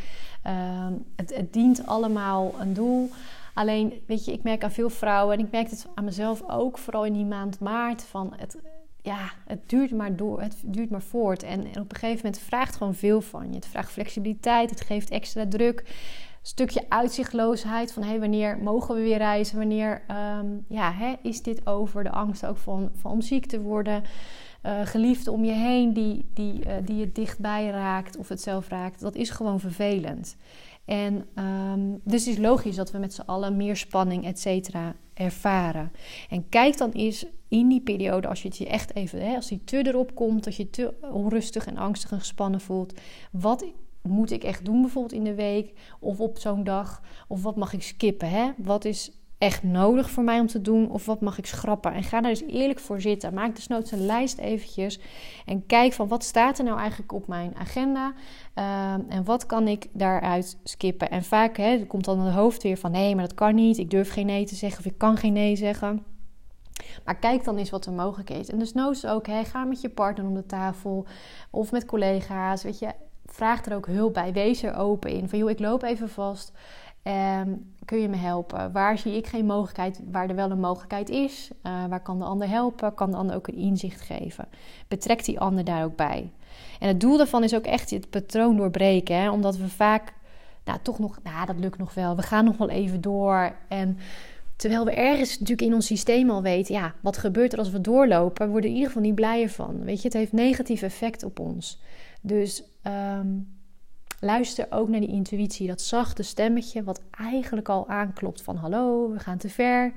Ehm, 0.43 0.93
het, 1.15 1.35
het 1.35 1.53
dient 1.53 1.85
allemaal 1.85 2.53
een 2.59 2.73
doel. 2.73 3.09
Alleen, 3.53 3.93
weet 4.07 4.25
je, 4.25 4.31
ik 4.31 4.43
merk 4.43 4.63
aan 4.63 4.71
veel 4.71 4.89
vrouwen 4.89 5.37
en 5.37 5.45
ik 5.45 5.51
merk 5.51 5.69
het 5.69 5.87
aan 5.95 6.03
mezelf 6.03 6.43
ook, 6.49 6.77
vooral 6.77 7.05
in 7.05 7.13
die 7.13 7.25
maand 7.25 7.59
maart, 7.59 8.03
van 8.03 8.33
het, 8.37 8.57
ja, 9.01 9.31
het 9.45 9.69
duurt 9.69 9.91
maar 9.91 10.15
door, 10.15 10.41
het 10.41 10.55
duurt 10.65 10.89
maar 10.89 11.01
voort. 11.01 11.43
En, 11.43 11.59
en 11.59 11.81
op 11.81 11.91
een 11.91 11.99
gegeven 11.99 12.25
moment 12.25 12.39
vraagt 12.41 12.75
gewoon 12.75 12.95
veel 12.95 13.21
van 13.21 13.49
je. 13.49 13.55
Het 13.55 13.67
vraagt 13.67 13.91
flexibiliteit, 13.91 14.69
het 14.69 14.81
geeft 14.81 15.09
extra 15.09 15.47
druk 15.47 15.83
stukje 16.41 16.85
uitzichtloosheid 16.89 17.93
van 17.93 18.03
hey, 18.03 18.19
wanneer 18.19 18.57
mogen 18.57 18.95
we 18.95 19.01
weer 19.01 19.17
reizen? 19.17 19.57
Wanneer 19.57 20.03
um, 20.39 20.65
ja, 20.67 20.91
hè, 20.91 21.13
is 21.21 21.41
dit 21.41 21.67
over? 21.67 22.03
De 22.03 22.11
angst 22.11 22.45
ook 22.45 22.57
van, 22.57 22.89
van 22.93 23.11
om 23.11 23.21
ziek 23.21 23.45
te 23.45 23.61
worden. 23.61 24.03
Uh, 24.65 24.85
geliefden 24.85 25.33
om 25.33 25.43
je 25.43 25.51
heen 25.51 25.93
die, 25.93 26.29
die, 26.33 26.65
uh, 26.65 26.73
die 26.85 26.95
je 26.95 27.11
dichtbij 27.11 27.69
raakt 27.69 28.17
of 28.17 28.29
het 28.29 28.41
zelf 28.41 28.67
raakt. 28.67 28.99
Dat 28.99 29.15
is 29.15 29.29
gewoon 29.29 29.59
vervelend. 29.59 30.37
En 30.85 31.25
um, 31.35 32.01
dus 32.03 32.27
is 32.27 32.37
logisch 32.37 32.75
dat 32.75 32.91
we 32.91 32.97
met 32.97 33.13
z'n 33.13 33.21
allen 33.25 33.57
meer 33.57 33.75
spanning, 33.75 34.25
et 34.25 34.39
cetera, 34.39 34.95
ervaren. 35.13 35.91
En 36.29 36.49
kijk 36.49 36.77
dan 36.77 36.91
eens 36.91 37.25
in 37.47 37.67
die 37.67 37.81
periode, 37.81 38.27
als 38.27 38.41
je 38.41 38.47
het 38.47 38.57
je 38.57 38.67
echt 38.67 38.95
even, 38.95 39.21
hè, 39.27 39.35
als 39.35 39.47
die 39.47 39.63
te 39.63 39.87
erop 39.87 40.15
komt, 40.15 40.43
dat 40.43 40.55
je 40.55 40.69
te 40.69 40.93
onrustig 41.11 41.65
en 41.65 41.77
angstig 41.77 42.11
en 42.11 42.19
gespannen 42.19 42.61
voelt. 42.61 42.99
Wat 43.31 43.65
moet 44.01 44.31
ik 44.31 44.43
echt 44.43 44.65
doen 44.65 44.81
bijvoorbeeld 44.81 45.13
in 45.13 45.23
de 45.23 45.35
week 45.35 45.73
of 45.99 46.19
op 46.19 46.37
zo'n 46.37 46.63
dag? 46.63 47.01
Of 47.27 47.43
wat 47.43 47.55
mag 47.55 47.73
ik 47.73 47.83
skippen? 47.83 48.29
Hè? 48.29 48.51
Wat 48.57 48.85
is 48.85 49.21
echt 49.41 49.63
nodig 49.63 50.09
voor 50.09 50.23
mij 50.23 50.39
om 50.39 50.47
te 50.47 50.61
doen 50.61 50.89
of 50.89 51.05
wat 51.05 51.21
mag 51.21 51.37
ik 51.37 51.45
schrappen? 51.45 51.93
En 51.93 52.03
ga 52.03 52.21
daar 52.21 52.31
dus 52.31 52.43
eerlijk 52.47 52.79
voor 52.79 53.01
zitten. 53.01 53.33
Maak 53.33 53.67
nooit 53.67 53.91
een 53.91 54.05
lijst 54.05 54.37
eventjes 54.37 54.99
en 55.45 55.65
kijk 55.65 55.93
van 55.93 56.07
wat 56.07 56.23
staat 56.23 56.57
er 56.57 56.63
nou 56.63 56.79
eigenlijk 56.79 57.11
op 57.11 57.27
mijn 57.27 57.55
agenda 57.55 58.13
uh, 58.55 58.93
en 58.93 59.23
wat 59.23 59.45
kan 59.45 59.67
ik 59.67 59.87
daaruit 59.93 60.57
skippen? 60.63 61.09
En 61.09 61.23
vaak 61.23 61.57
hè, 61.57 61.85
komt 61.85 62.05
dan 62.05 62.19
het 62.19 62.33
hoofd 62.33 62.63
weer 62.63 62.77
van 62.77 62.91
nee, 62.91 63.15
maar 63.15 63.23
dat 63.27 63.33
kan 63.33 63.55
niet. 63.55 63.77
Ik 63.77 63.89
durf 63.89 64.11
geen 64.11 64.25
nee 64.25 64.45
te 64.45 64.55
zeggen 64.55 64.79
of 64.79 64.91
ik 64.91 64.97
kan 64.97 65.17
geen 65.17 65.33
nee 65.33 65.55
zeggen. 65.55 66.03
Maar 67.05 67.15
kijk 67.15 67.43
dan 67.43 67.57
eens 67.57 67.69
wat 67.69 67.85
er 67.85 67.93
mogelijk 67.93 68.29
is. 68.29 68.49
En 68.49 68.59
dus 68.59 68.73
noods 68.73 69.05
ook, 69.05 69.27
hè, 69.27 69.43
ga 69.43 69.63
met 69.63 69.81
je 69.81 69.89
partner 69.89 70.25
om 70.25 70.33
de 70.33 70.45
tafel 70.45 71.05
of 71.49 71.71
met 71.71 71.85
collega's. 71.85 72.63
Weet 72.63 72.79
je, 72.79 72.91
vraag 73.33 73.65
er 73.65 73.75
ook 73.75 73.85
hulp 73.85 74.13
bij. 74.13 74.33
Wees 74.33 74.63
er 74.63 74.75
open 74.75 75.11
in. 75.11 75.29
Van 75.29 75.39
joh, 75.39 75.49
ik 75.49 75.59
loop 75.59 75.83
even 75.83 76.09
vast. 76.09 76.51
Um, 77.03 77.73
kun 77.85 77.99
je 77.99 78.09
me 78.09 78.15
helpen? 78.17 78.71
Waar 78.71 78.97
zie 78.97 79.15
ik 79.15 79.27
geen 79.27 79.45
mogelijkheid, 79.45 80.01
waar 80.11 80.29
er 80.29 80.35
wel 80.35 80.51
een 80.51 80.59
mogelijkheid 80.59 81.09
is? 81.09 81.51
Uh, 81.63 81.85
waar 81.85 82.01
kan 82.01 82.19
de 82.19 82.25
ander 82.25 82.49
helpen? 82.49 82.93
Kan 82.93 83.11
de 83.11 83.17
ander 83.17 83.35
ook 83.35 83.47
een 83.47 83.55
inzicht 83.55 84.01
geven? 84.01 84.47
Betrek 84.87 85.25
die 85.25 85.39
ander 85.39 85.63
daar 85.63 85.83
ook 85.83 85.95
bij. 85.95 86.31
En 86.79 86.87
het 86.87 86.99
doel 86.99 87.17
daarvan 87.17 87.43
is 87.43 87.55
ook 87.55 87.65
echt 87.65 87.89
het 87.89 88.09
patroon 88.09 88.55
doorbreken. 88.57 89.15
Hè? 89.15 89.29
Omdat 89.29 89.57
we 89.57 89.69
vaak, 89.69 90.13
nou 90.63 90.79
toch 90.81 90.99
nog, 90.99 91.19
nou 91.23 91.45
dat 91.45 91.59
lukt 91.59 91.77
nog 91.77 91.93
wel. 91.93 92.15
We 92.15 92.21
gaan 92.21 92.45
nog 92.45 92.57
wel 92.57 92.69
even 92.69 93.01
door. 93.01 93.55
En 93.67 93.97
terwijl 94.61 94.85
we 94.85 94.91
ergens 94.91 95.39
natuurlijk 95.39 95.67
in 95.67 95.73
ons 95.73 95.85
systeem 95.85 96.29
al 96.29 96.41
weten, 96.41 96.75
ja, 96.75 96.93
wat 97.01 97.17
gebeurt 97.17 97.53
er 97.53 97.59
als 97.59 97.69
we 97.69 97.81
doorlopen? 97.81 98.45
We 98.45 98.51
worden 98.51 98.69
in 98.69 98.75
ieder 98.75 98.89
geval 98.89 99.03
niet 99.03 99.15
blijer 99.15 99.49
van. 99.49 99.83
Weet 99.83 99.97
je, 99.97 100.07
het 100.07 100.17
heeft 100.17 100.31
negatief 100.31 100.81
effect 100.81 101.23
op 101.23 101.39
ons. 101.39 101.81
Dus 102.21 102.63
um, 102.83 103.59
luister 104.19 104.67
ook 104.69 104.89
naar 104.89 104.99
die 104.99 105.09
intuïtie, 105.09 105.67
dat 105.67 105.81
zachte 105.81 106.23
stemmetje, 106.23 106.83
wat 106.83 107.01
eigenlijk 107.11 107.69
al 107.69 107.87
aanklopt 107.87 108.41
van 108.41 108.55
hallo, 108.55 109.11
we 109.11 109.19
gaan 109.19 109.37
te 109.37 109.49
ver, 109.49 109.93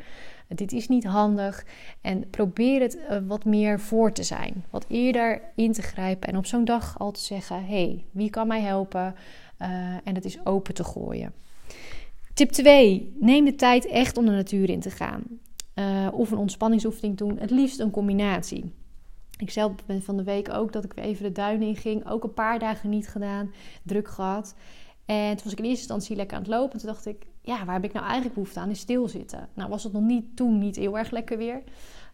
dit 0.49 0.73
is 0.73 0.88
niet 0.88 1.04
handig. 1.04 1.64
En 2.00 2.30
probeer 2.30 2.80
het 2.80 2.97
uh, 2.97 3.18
wat 3.26 3.44
meer 3.44 3.80
voor 3.80 4.12
te 4.12 4.23
zijn, 4.23 4.64
wat 4.71 4.85
eerder 4.88 5.40
in 5.54 5.73
te 5.73 5.83
grijpen 5.83 6.28
en 6.28 6.37
op 6.37 6.47
zo'n 6.47 6.64
dag 6.64 6.99
al 6.99 7.11
te 7.11 7.21
zeggen: 7.21 7.66
hey, 7.66 8.04
wie 8.11 8.30
kan 8.30 8.47
mij 8.47 8.61
helpen? 8.61 9.14
Uh, 9.59 9.68
en 10.04 10.14
het 10.14 10.25
is 10.25 10.47
open 10.47 10.75
te 10.75 10.85
gooien. 10.85 11.33
Tip 12.34 12.50
2. 12.50 13.14
Neem 13.20 13.44
de 13.44 13.54
tijd 13.54 13.86
echt 13.86 14.16
om 14.16 14.24
de 14.24 14.30
natuur 14.30 14.70
in 14.70 14.80
te 14.80 14.90
gaan. 14.90 15.22
Uh, 15.74 16.09
of 16.12 16.30
een 16.30 16.38
ontspanningsoefening 16.38 17.16
doen. 17.16 17.38
Het 17.38 17.50
liefst 17.50 17.80
een 17.80 17.90
combinatie. 17.90 18.72
Ik 19.38 19.50
zelf 19.50 19.72
ben 19.87 20.02
van 20.02 20.16
de 20.16 20.24
week 20.24 20.52
ook 20.52 20.72
dat 20.72 20.85
ik 20.85 20.92
weer 20.92 21.04
even 21.04 21.24
de 21.24 21.32
duinen 21.32 21.68
in 21.68 21.76
ging. 21.76 22.09
Ook 22.09 22.24
een 22.24 22.35
paar 22.35 22.59
dagen 22.59 22.90
niet 22.90 23.09
gedaan. 23.09 23.52
Druk 23.82 24.09
gehad. 24.09 24.54
En 25.04 25.35
toen 25.35 25.44
was 25.44 25.52
ik 25.52 25.59
in 25.59 25.64
eerste 25.64 25.80
instantie 25.80 26.16
lekker 26.16 26.37
aan 26.37 26.42
het 26.42 26.52
lopen. 26.52 26.72
En 26.72 26.78
toen 26.78 26.88
dacht 26.88 27.06
ik, 27.06 27.26
ja, 27.42 27.64
waar 27.64 27.74
heb 27.74 27.85
ik 27.85 27.92
nou 27.92 28.04
eigenlijk 28.04 28.35
behoefte 28.35 28.61
aan? 28.61 28.70
Is 28.70 28.78
stilzitten. 28.78 29.48
Nou 29.54 29.70
was 29.70 29.85
het 29.85 29.92
nog 29.92 30.02
niet 30.02 30.37
toen 30.37 30.59
niet 30.59 30.76
heel 30.76 30.98
erg 30.98 31.11
lekker 31.11 31.38
weer. 31.38 31.62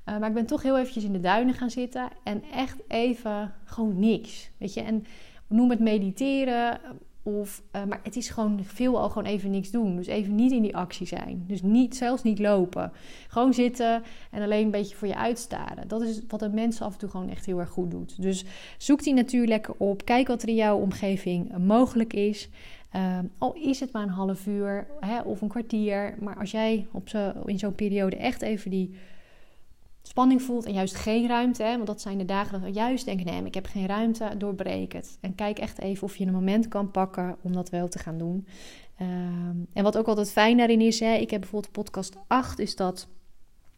Uh, 0.08 0.18
maar 0.18 0.28
ik 0.28 0.34
ben 0.34 0.46
toch 0.46 0.62
heel 0.62 0.78
eventjes 0.78 1.04
in 1.04 1.12
de 1.12 1.20
duinen 1.20 1.54
gaan 1.54 1.70
zitten. 1.70 2.08
En 2.22 2.42
echt 2.52 2.76
even 2.88 3.54
gewoon 3.64 3.98
niks. 3.98 4.50
Weet 4.58 4.74
je, 4.74 4.80
en 4.80 5.04
noem 5.46 5.70
het 5.70 5.80
mediteren. 5.80 6.80
Of, 7.22 7.62
uh, 7.76 7.84
maar 7.84 8.00
het 8.02 8.16
is 8.16 8.28
gewoon 8.28 8.60
veel 8.64 8.98
al 8.98 9.08
gewoon 9.08 9.28
even 9.28 9.50
niks 9.50 9.70
doen. 9.70 9.96
Dus 9.96 10.06
even 10.06 10.34
niet 10.34 10.52
in 10.52 10.62
die 10.62 10.76
actie 10.76 11.06
zijn. 11.06 11.44
Dus 11.46 11.62
niet, 11.62 11.96
zelfs 11.96 12.22
niet 12.22 12.38
lopen. 12.38 12.92
Gewoon 13.28 13.54
zitten 13.54 14.02
en 14.30 14.42
alleen 14.42 14.64
een 14.64 14.70
beetje 14.70 14.96
voor 14.96 15.08
je 15.08 15.16
uitstaren. 15.16 15.88
Dat 15.88 16.02
is 16.02 16.20
wat 16.28 16.42
een 16.42 16.54
mens 16.54 16.82
af 16.82 16.92
en 16.92 16.98
toe 16.98 17.08
gewoon 17.08 17.30
echt 17.30 17.46
heel 17.46 17.58
erg 17.58 17.70
goed 17.70 17.90
doet. 17.90 18.22
Dus 18.22 18.44
zoek 18.78 19.02
die 19.02 19.14
natuur 19.14 19.46
lekker 19.46 19.74
op. 19.76 20.04
Kijk 20.04 20.28
wat 20.28 20.42
er 20.42 20.48
in 20.48 20.54
jouw 20.54 20.78
omgeving 20.78 21.58
mogelijk 21.58 22.12
is. 22.12 22.48
Uh, 22.96 23.18
al 23.38 23.54
is 23.54 23.80
het 23.80 23.92
maar 23.92 24.02
een 24.02 24.08
half 24.08 24.46
uur 24.46 24.86
hè, 25.00 25.20
of 25.20 25.40
een 25.40 25.48
kwartier. 25.48 26.14
Maar 26.20 26.36
als 26.36 26.50
jij 26.50 26.86
op 26.90 27.08
zo, 27.08 27.32
in 27.44 27.58
zo'n 27.58 27.74
periode 27.74 28.16
echt 28.16 28.42
even 28.42 28.70
die 28.70 28.94
spanning 30.02 30.42
voelt 30.42 30.64
en 30.64 30.72
juist 30.72 30.94
geen 30.94 31.28
ruimte. 31.28 31.62
Hè? 31.62 31.74
Want 31.74 31.86
dat 31.86 32.00
zijn 32.00 32.18
de 32.18 32.24
dagen 32.24 32.52
dat 32.52 32.60
we 32.60 32.72
juist 32.72 33.04
denken: 33.04 33.26
nee, 33.26 33.44
ik 33.44 33.54
heb 33.54 33.66
geen 33.66 33.86
ruimte, 33.86 34.30
doorbreek 34.38 34.92
het. 34.92 35.18
En 35.20 35.34
kijk 35.34 35.58
echt 35.58 35.80
even 35.80 36.04
of 36.04 36.16
je 36.16 36.26
een 36.26 36.32
moment 36.32 36.68
kan 36.68 36.90
pakken 36.90 37.36
om 37.42 37.52
dat 37.52 37.70
wel 37.70 37.88
te 37.88 37.98
gaan 37.98 38.18
doen. 38.18 38.46
Um, 39.00 39.66
en 39.72 39.82
wat 39.82 39.98
ook 39.98 40.06
altijd 40.06 40.32
fijn 40.32 40.56
daarin 40.56 40.80
is, 40.80 41.00
hè, 41.00 41.14
ik 41.14 41.30
heb 41.30 41.40
bijvoorbeeld 41.40 41.72
podcast 41.72 42.16
8, 42.26 42.58
is 42.58 42.76
dat 42.76 43.08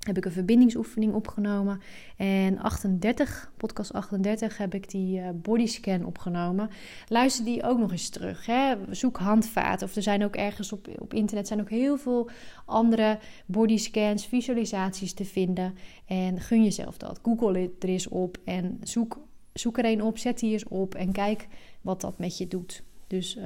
heb 0.06 0.16
ik 0.16 0.24
een 0.24 0.32
verbindingsoefening 0.32 1.14
opgenomen. 1.14 1.80
En 2.16 2.58
38, 2.58 3.52
podcast 3.56 3.92
38, 3.92 4.56
heb 4.58 4.74
ik 4.74 4.90
die 4.90 5.18
uh, 5.18 5.28
bodyscan 5.34 6.04
opgenomen. 6.04 6.70
Luister 7.08 7.44
die 7.44 7.62
ook 7.62 7.78
nog 7.78 7.92
eens 7.92 8.08
terug. 8.08 8.46
Hè? 8.46 8.74
Zoek 8.90 9.16
handvaten. 9.16 9.86
Of 9.86 9.96
er 9.96 10.02
zijn 10.02 10.24
ook 10.24 10.36
ergens 10.36 10.72
op, 10.72 10.88
op 10.98 11.14
internet 11.14 11.46
zijn 11.46 11.60
ook 11.60 11.70
heel 11.70 11.96
veel 11.96 12.30
andere 12.64 13.18
bodyscans, 13.46 14.26
visualisaties 14.26 15.12
te 15.12 15.24
vinden. 15.24 15.74
En 16.06 16.40
gun 16.40 16.64
jezelf 16.64 16.96
dat. 16.96 17.20
Google 17.22 17.58
het 17.58 17.82
er 17.82 17.88
eens 17.88 18.08
op 18.08 18.38
en 18.44 18.78
zoek, 18.82 19.18
zoek 19.52 19.78
er 19.78 19.84
een 19.84 20.02
op. 20.02 20.18
Zet 20.18 20.38
die 20.38 20.52
eens 20.52 20.68
op 20.68 20.94
en 20.94 21.12
kijk 21.12 21.48
wat 21.80 22.00
dat 22.00 22.18
met 22.18 22.38
je 22.38 22.48
doet. 22.48 22.82
Dus 23.06 23.36
uh, 23.36 23.44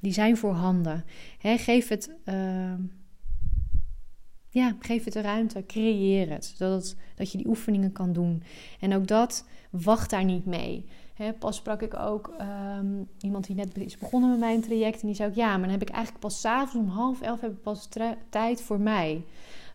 die 0.00 0.12
zijn 0.12 0.36
voorhanden. 0.36 1.04
Hè? 1.38 1.58
Geef 1.58 1.88
het... 1.88 2.10
Uh, 2.24 2.72
ja, 4.50 4.76
geef 4.78 5.04
het 5.04 5.12
de 5.12 5.20
ruimte, 5.20 5.64
creëer 5.66 6.30
het. 6.30 6.44
Zodat 6.44 6.96
dat 7.14 7.32
je 7.32 7.38
die 7.38 7.48
oefeningen 7.48 7.92
kan 7.92 8.12
doen. 8.12 8.42
En 8.80 8.94
ook 8.94 9.06
dat, 9.06 9.46
wacht 9.70 10.10
daar 10.10 10.24
niet 10.24 10.46
mee. 10.46 10.84
Pas 11.38 11.56
sprak 11.56 11.82
ik 11.82 11.98
ook 11.98 12.34
um, 12.78 13.08
iemand 13.20 13.46
die 13.46 13.56
net 13.56 13.78
is 13.78 13.98
begonnen 13.98 14.30
met 14.30 14.38
mijn 14.38 14.60
traject. 14.60 15.00
En 15.00 15.06
die 15.06 15.16
zei 15.16 15.28
ook, 15.28 15.34
ja, 15.34 15.50
maar 15.50 15.60
dan 15.60 15.78
heb 15.78 15.82
ik 15.82 15.88
eigenlijk 15.88 16.24
pas 16.24 16.40
s'avonds 16.40 16.74
om 16.74 16.96
half 16.96 17.20
elf 17.20 17.40
heb 17.40 17.50
ik 17.50 17.62
pas 17.62 17.88
tijd 18.30 18.62
voor 18.62 18.80
mij. 18.80 19.24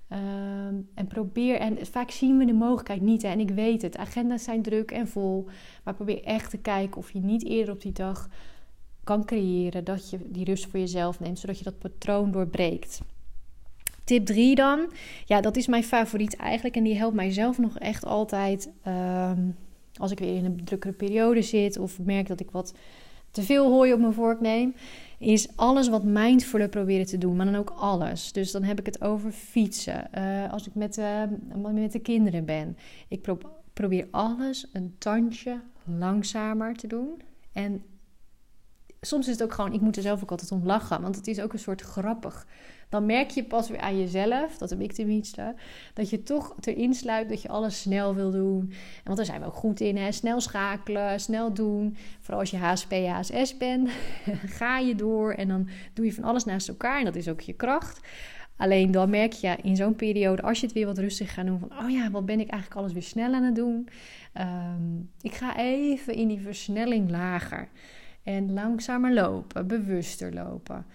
Um, 0.10 0.90
en 0.94 1.08
probeer, 1.08 1.60
en 1.60 1.86
vaak 1.86 2.12
zien 2.12 2.38
we 2.38 2.46
de 2.46 2.54
mogelijkheid 2.54 3.02
niet. 3.02 3.22
Hè, 3.22 3.28
en 3.28 3.40
ik 3.40 3.50
weet 3.50 3.82
het, 3.82 3.98
agenda's 3.98 4.44
zijn 4.44 4.62
druk 4.62 4.92
en 4.92 5.08
vol. 5.08 5.48
Maar 5.84 5.94
probeer 5.94 6.24
echt 6.24 6.50
te 6.50 6.58
kijken 6.58 6.98
of 6.98 7.12
je 7.12 7.20
niet 7.20 7.46
eerder 7.46 7.74
op 7.74 7.82
die 7.82 7.92
dag 7.92 8.30
kan 9.04 9.26
creëren. 9.26 9.84
Dat 9.84 10.10
je 10.10 10.20
die 10.32 10.46
rust 10.46 10.66
voor 10.66 10.80
jezelf 10.80 11.20
neemt, 11.20 11.40
zodat 11.40 11.58
je 11.58 11.64
dat 11.64 11.80
patroon 11.80 12.32
doorbreekt. 12.32 13.02
Tip 14.06 14.26
3 14.26 14.56
dan. 14.56 14.92
Ja, 15.26 15.42
dat 15.42 15.56
is 15.56 15.68
mijn 15.68 15.84
favoriet 15.84 16.36
eigenlijk. 16.36 16.76
En 16.76 16.84
die 16.84 16.98
helpt 16.98 17.16
mij 17.16 17.32
zelf 17.32 17.58
nog 17.58 17.80
echt 17.80 18.06
altijd. 18.06 18.70
Um, 18.88 19.56
als 19.98 20.12
ik 20.12 20.20
weer 20.20 20.36
in 20.36 20.46
een 20.46 20.62
drukkere 20.64 20.94
periode 20.94 21.42
zit. 21.42 21.78
Of 21.78 22.00
merk 22.00 22.28
dat 22.28 22.40
ik 22.40 22.52
wat 22.52 22.74
te 23.32 23.44
veel 23.44 23.72
hooi 23.72 23.94
op 23.94 24.00
mijn 24.00 24.14
vork 24.14 24.42
neem. 24.42 24.76
Is 25.20 25.48
alles 25.56 25.90
wat 25.90 26.04
mindfuller 26.04 26.70
proberen 26.70 27.06
te 27.06 27.18
doen. 27.18 27.36
Maar 27.36 27.46
dan 27.46 27.56
ook 27.56 27.74
alles. 27.78 28.32
Dus 28.32 28.52
dan 28.52 28.64
heb 28.64 28.80
ik 28.80 28.86
het 28.86 29.02
over 29.02 29.32
fietsen. 29.32 30.10
Uh, 30.18 30.52
als 30.52 30.68
ik 30.68 30.76
met, 30.76 31.02
met 31.74 31.92
de 31.92 32.00
kinderen 32.00 32.46
ben. 32.46 32.78
Ik 33.08 33.22
pro 33.22 33.38
probeer 33.74 34.08
alles 34.12 34.68
een 34.74 34.96
tandje 34.98 35.62
langzamer 35.84 36.76
te 36.76 36.88
doen. 36.88 37.22
En 37.52 37.84
soms 39.02 39.26
is 39.26 39.34
het 39.34 39.44
ook 39.44 39.54
gewoon, 39.54 39.74
ik 39.74 39.82
moet 39.82 39.96
er 39.96 40.02
zelf 40.02 40.24
ook 40.24 40.32
altijd 40.32 40.52
om 40.52 40.66
lachen. 40.66 41.02
Want 41.02 41.16
het 41.16 41.28
is 41.28 41.42
ook 41.42 41.54
een 41.54 41.60
soort 41.60 41.82
grappig 41.82 42.48
dan 42.96 43.06
merk 43.06 43.30
je 43.30 43.44
pas 43.44 43.70
weer 43.70 43.80
aan 43.80 44.00
jezelf, 44.00 44.58
dat 44.58 44.70
heb 44.70 44.82
ik 44.82 44.92
tenminste, 44.92 45.56
dat 45.94 46.10
je 46.10 46.24
toch 46.24 46.56
erin 46.62 46.94
sluit 46.94 47.30
dat 47.30 47.42
je 47.42 47.50
alles 47.50 47.82
snel 47.82 48.16
wil 48.16 48.32
doen. 48.32 48.60
En 48.70 49.04
want 49.04 49.18
daar 49.18 49.26
zijn 49.26 49.40
we 49.40 49.46
ook 49.46 49.54
goed 49.54 49.80
in, 49.80 49.98
hè? 49.98 50.12
snel 50.12 50.42
schakelen, 50.42 51.20
snel 51.20 51.54
doen. 51.54 51.98
Vooral 52.20 52.40
als 52.40 52.52
je 52.52 52.58
HSP, 52.58 52.92
HSS 52.92 53.58
bent, 53.58 53.90
ga 54.60 54.78
je 54.78 54.96
door 54.96 55.34
en 55.34 55.48
dan 55.48 55.70
doe 55.94 56.06
je 56.06 56.14
van 56.14 56.24
alles 56.24 56.46
naast 56.46 56.68
elkaar 56.68 57.00
en 57.00 57.06
dat 57.06 57.16
is 57.16 57.30
ook 57.30 57.42
je 57.42 57.54
kracht. 57.54 58.00
Alleen 58.58 58.92
dan 58.92 59.10
merk 59.10 59.34
je 59.34 59.56
in 59.62 59.76
zo'n 59.76 59.96
periode, 59.96 60.42
als 60.42 60.60
je 60.60 60.66
het 60.66 60.76
weer 60.76 60.86
wat 60.86 60.98
rustig 60.98 61.34
gaat 61.34 61.46
doen, 61.46 61.60
van 61.60 61.72
oh 61.80 61.90
ja, 61.90 62.12
wat 62.12 62.26
ben 62.26 62.40
ik 62.40 62.50
eigenlijk 62.50 62.80
alles 62.82 62.94
weer 62.94 63.04
snel 63.04 63.34
aan 63.34 63.44
het 63.44 63.56
doen. 63.56 63.88
Ehm, 64.34 65.00
ik 65.22 65.34
ga 65.34 65.58
even 65.58 66.14
in 66.14 66.28
die 66.28 66.42
versnelling 66.42 67.10
lager 67.10 67.68
en 68.24 68.54
langzamer 68.54 69.14
lopen, 69.14 69.68
bewuster 69.68 70.34
lopen. 70.34 70.86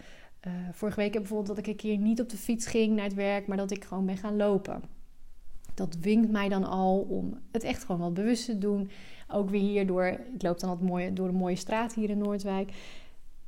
Uh, 0.47 0.53
vorige 0.73 1.01
week 1.01 1.13
heb 1.13 1.23
bijvoorbeeld 1.23 1.57
dat 1.57 1.67
ik 1.67 1.67
een 1.67 1.77
keer 1.77 1.99
niet 1.99 2.21
op 2.21 2.29
de 2.29 2.37
fiets 2.37 2.67
ging 2.67 2.95
naar 2.95 3.05
het 3.05 3.15
werk, 3.15 3.47
maar 3.47 3.57
dat 3.57 3.71
ik 3.71 3.85
gewoon 3.85 4.07
ben 4.07 4.17
gaan 4.17 4.37
lopen. 4.37 4.83
Dat 5.75 5.97
winkt 6.01 6.31
mij 6.31 6.49
dan 6.49 6.65
al 6.65 6.99
om 7.01 7.39
het 7.51 7.65
echt 7.65 7.85
gewoon 7.85 8.01
wat 8.01 8.15
bewust 8.15 8.45
te 8.45 8.59
doen. 8.59 8.91
Ook 9.29 9.51
weer 9.51 9.61
hier 9.61 9.87
door, 9.87 10.05
ik 10.07 10.43
loop 10.43 10.61
dan 10.61 10.71
altijd 10.71 10.89
mooi, 10.89 11.13
door 11.13 11.27
de 11.27 11.35
mooie 11.35 11.57
straat 11.57 11.95
hier 11.95 12.11
in 12.11 12.19
Noordwijk. 12.19 12.73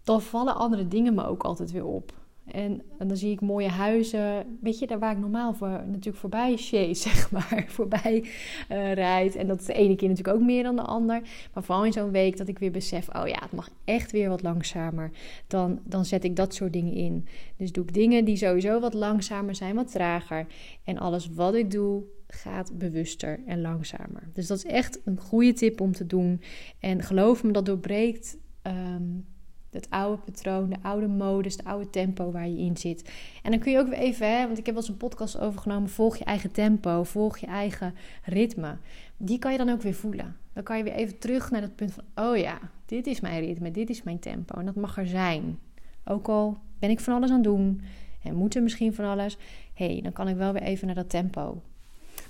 Dan 0.02 0.22
vallen 0.22 0.55
andere 0.55 0.88
dingen 0.88 1.14
me 1.14 1.24
ook 1.24 1.42
altijd 1.42 1.70
weer 1.70 1.87
op. 1.87 2.12
En, 2.46 2.83
en, 2.98 3.09
dan 3.09 3.16
zie 3.16 3.31
ik 3.31 3.40
mooie 3.40 3.68
huizen. 3.68 4.59
Weet 4.61 4.78
je, 4.78 4.87
daar 4.87 4.98
waar 4.98 5.12
ik 5.12 5.18
normaal 5.18 5.55
voor, 5.55 5.68
natuurlijk 5.68 6.16
voorbij 6.16 6.57
chase, 6.57 6.94
zeg 7.09 7.31
maar. 7.31 7.64
Voorbij 7.68 8.24
uh, 8.70 8.92
rijd. 8.92 9.37
En 9.37 9.46
dat 9.46 9.61
is 9.61 9.66
de 9.66 9.72
ene 9.72 9.96
keer 9.96 10.09
natuurlijk 10.09 10.37
ook 10.37 10.44
meer 10.44 10.62
dan 10.62 10.76
de 10.76 10.83
ander. 10.83 11.22
Maar 11.55 11.62
vooral 11.62 11.85
in 11.85 11.92
zo'n 11.92 12.11
week 12.11 12.37
dat 12.37 12.48
ik 12.48 12.59
weer 12.59 12.70
besef: 12.70 13.09
oh 13.09 13.28
ja, 13.28 13.38
het 13.40 13.52
mag 13.52 13.70
echt 13.85 14.12
weer 14.12 14.28
wat 14.28 14.42
langzamer. 14.42 15.11
Dan, 15.46 15.81
dan 15.85 16.05
zet 16.05 16.24
ik 16.24 16.37
dat 16.37 16.55
soort 16.55 16.72
dingen 16.72 16.92
in. 16.92 17.26
Dus 17.57 17.72
doe 17.72 17.85
ik 17.85 17.94
dingen 17.94 18.24
die 18.24 18.37
sowieso 18.37 18.81
wat 18.81 18.94
langzamer 18.94 19.55
zijn, 19.55 19.74
wat 19.74 19.92
trager. 19.92 20.46
En 20.85 20.98
alles 20.98 21.28
wat 21.28 21.55
ik 21.55 21.70
doe, 21.70 22.02
gaat 22.26 22.78
bewuster 22.78 23.40
en 23.46 23.61
langzamer. 23.61 24.31
Dus 24.33 24.46
dat 24.46 24.57
is 24.57 24.64
echt 24.64 25.00
een 25.05 25.20
goede 25.20 25.52
tip 25.52 25.81
om 25.81 25.92
te 25.92 26.07
doen. 26.07 26.40
En 26.81 27.02
geloof 27.02 27.42
me, 27.42 27.52
dat 27.52 27.66
doorbreekt. 27.66 28.38
Um, 28.66 29.26
het 29.73 29.91
oude 29.91 30.23
patroon, 30.23 30.71
de 30.71 30.77
oude 30.83 31.07
modus, 31.09 31.57
de 31.57 31.65
oude 31.65 31.91
tempo 31.91 32.31
waar 32.31 32.49
je 32.49 32.59
in 32.59 32.77
zit. 32.77 33.11
En 33.43 33.51
dan 33.51 33.61
kun 33.61 33.73
je 33.73 33.79
ook 33.79 33.89
weer 33.89 33.99
even, 33.99 34.37
hè, 34.37 34.47
want 34.47 34.59
ik 34.59 34.67
heb 34.67 34.75
wel 34.75 34.83
eens 34.83 34.93
een 34.93 35.09
podcast 35.09 35.39
overgenomen, 35.39 35.89
volg 35.89 36.17
je 36.17 36.25
eigen 36.25 36.53
tempo, 36.53 37.03
volg 37.03 37.39
je 37.39 37.47
eigen 37.47 37.95
ritme. 38.25 38.77
Die 39.17 39.39
kan 39.39 39.53
je 39.53 39.59
dan 39.59 39.69
ook 39.69 39.83
weer 39.83 39.95
voelen. 39.95 40.37
Dan 40.53 40.63
kan 40.63 40.77
je 40.77 40.85
weer 40.85 40.93
even 40.93 41.19
terug 41.19 41.51
naar 41.51 41.61
dat 41.61 41.77
punt 41.77 41.93
van, 41.93 42.05
oh 42.25 42.37
ja, 42.37 42.59
dit 42.87 43.07
is 43.07 43.21
mijn 43.21 43.41
ritme, 43.41 43.71
dit 43.71 43.91
is 43.91 44.03
mijn 44.03 44.19
tempo. 44.19 44.59
En 44.59 44.65
dat 44.65 44.75
mag 44.75 44.99
er 44.99 45.07
zijn. 45.07 45.59
Ook 46.05 46.29
al 46.29 46.59
ben 46.79 46.91
ik 46.91 47.01
van 47.01 47.15
alles 47.15 47.31
aan 47.31 47.35
het 47.35 47.45
doen 47.45 47.81
en 48.23 48.35
moet 48.35 48.55
er 48.55 48.63
misschien 48.63 48.95
van 48.95 49.05
alles. 49.05 49.37
hey, 49.75 50.01
dan 50.03 50.13
kan 50.13 50.29
ik 50.29 50.37
wel 50.37 50.53
weer 50.53 50.63
even 50.63 50.87
naar 50.87 50.95
dat 50.95 51.11
tempo. 51.11 51.63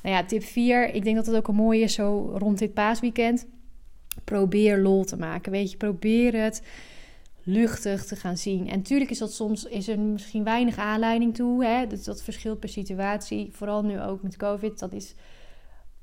Nou 0.02 0.16
ja, 0.16 0.24
tip 0.24 0.42
4, 0.42 0.94
ik 0.94 1.04
denk 1.04 1.16
dat 1.16 1.26
het 1.26 1.36
ook 1.36 1.48
een 1.48 1.54
mooie 1.54 1.80
is 1.80 1.94
zo 1.94 2.34
rond 2.38 2.58
dit 2.58 2.74
paasweekend. 2.74 3.46
Probeer 4.24 4.78
lol 4.78 5.04
te 5.04 5.16
maken. 5.16 5.52
Weet 5.52 5.70
je, 5.70 5.76
probeer 5.76 6.42
het 6.42 6.62
luchtig 7.42 8.04
te 8.04 8.16
gaan 8.16 8.36
zien. 8.36 8.68
En 8.68 8.76
natuurlijk 8.76 9.10
is 9.10 9.18
dat 9.18 9.32
soms 9.32 9.64
is 9.64 9.88
er 9.88 9.98
misschien 9.98 10.44
weinig 10.44 10.76
aanleiding 10.76 11.34
toe. 11.34 11.64
Hè? 11.64 11.86
Dus 11.86 12.04
dat 12.04 12.22
verschilt 12.22 12.60
per 12.60 12.68
situatie. 12.68 13.48
Vooral 13.52 13.82
nu 13.84 14.00
ook 14.00 14.22
met 14.22 14.36
COVID. 14.36 14.78
Dat 14.78 14.92
is 14.92 15.14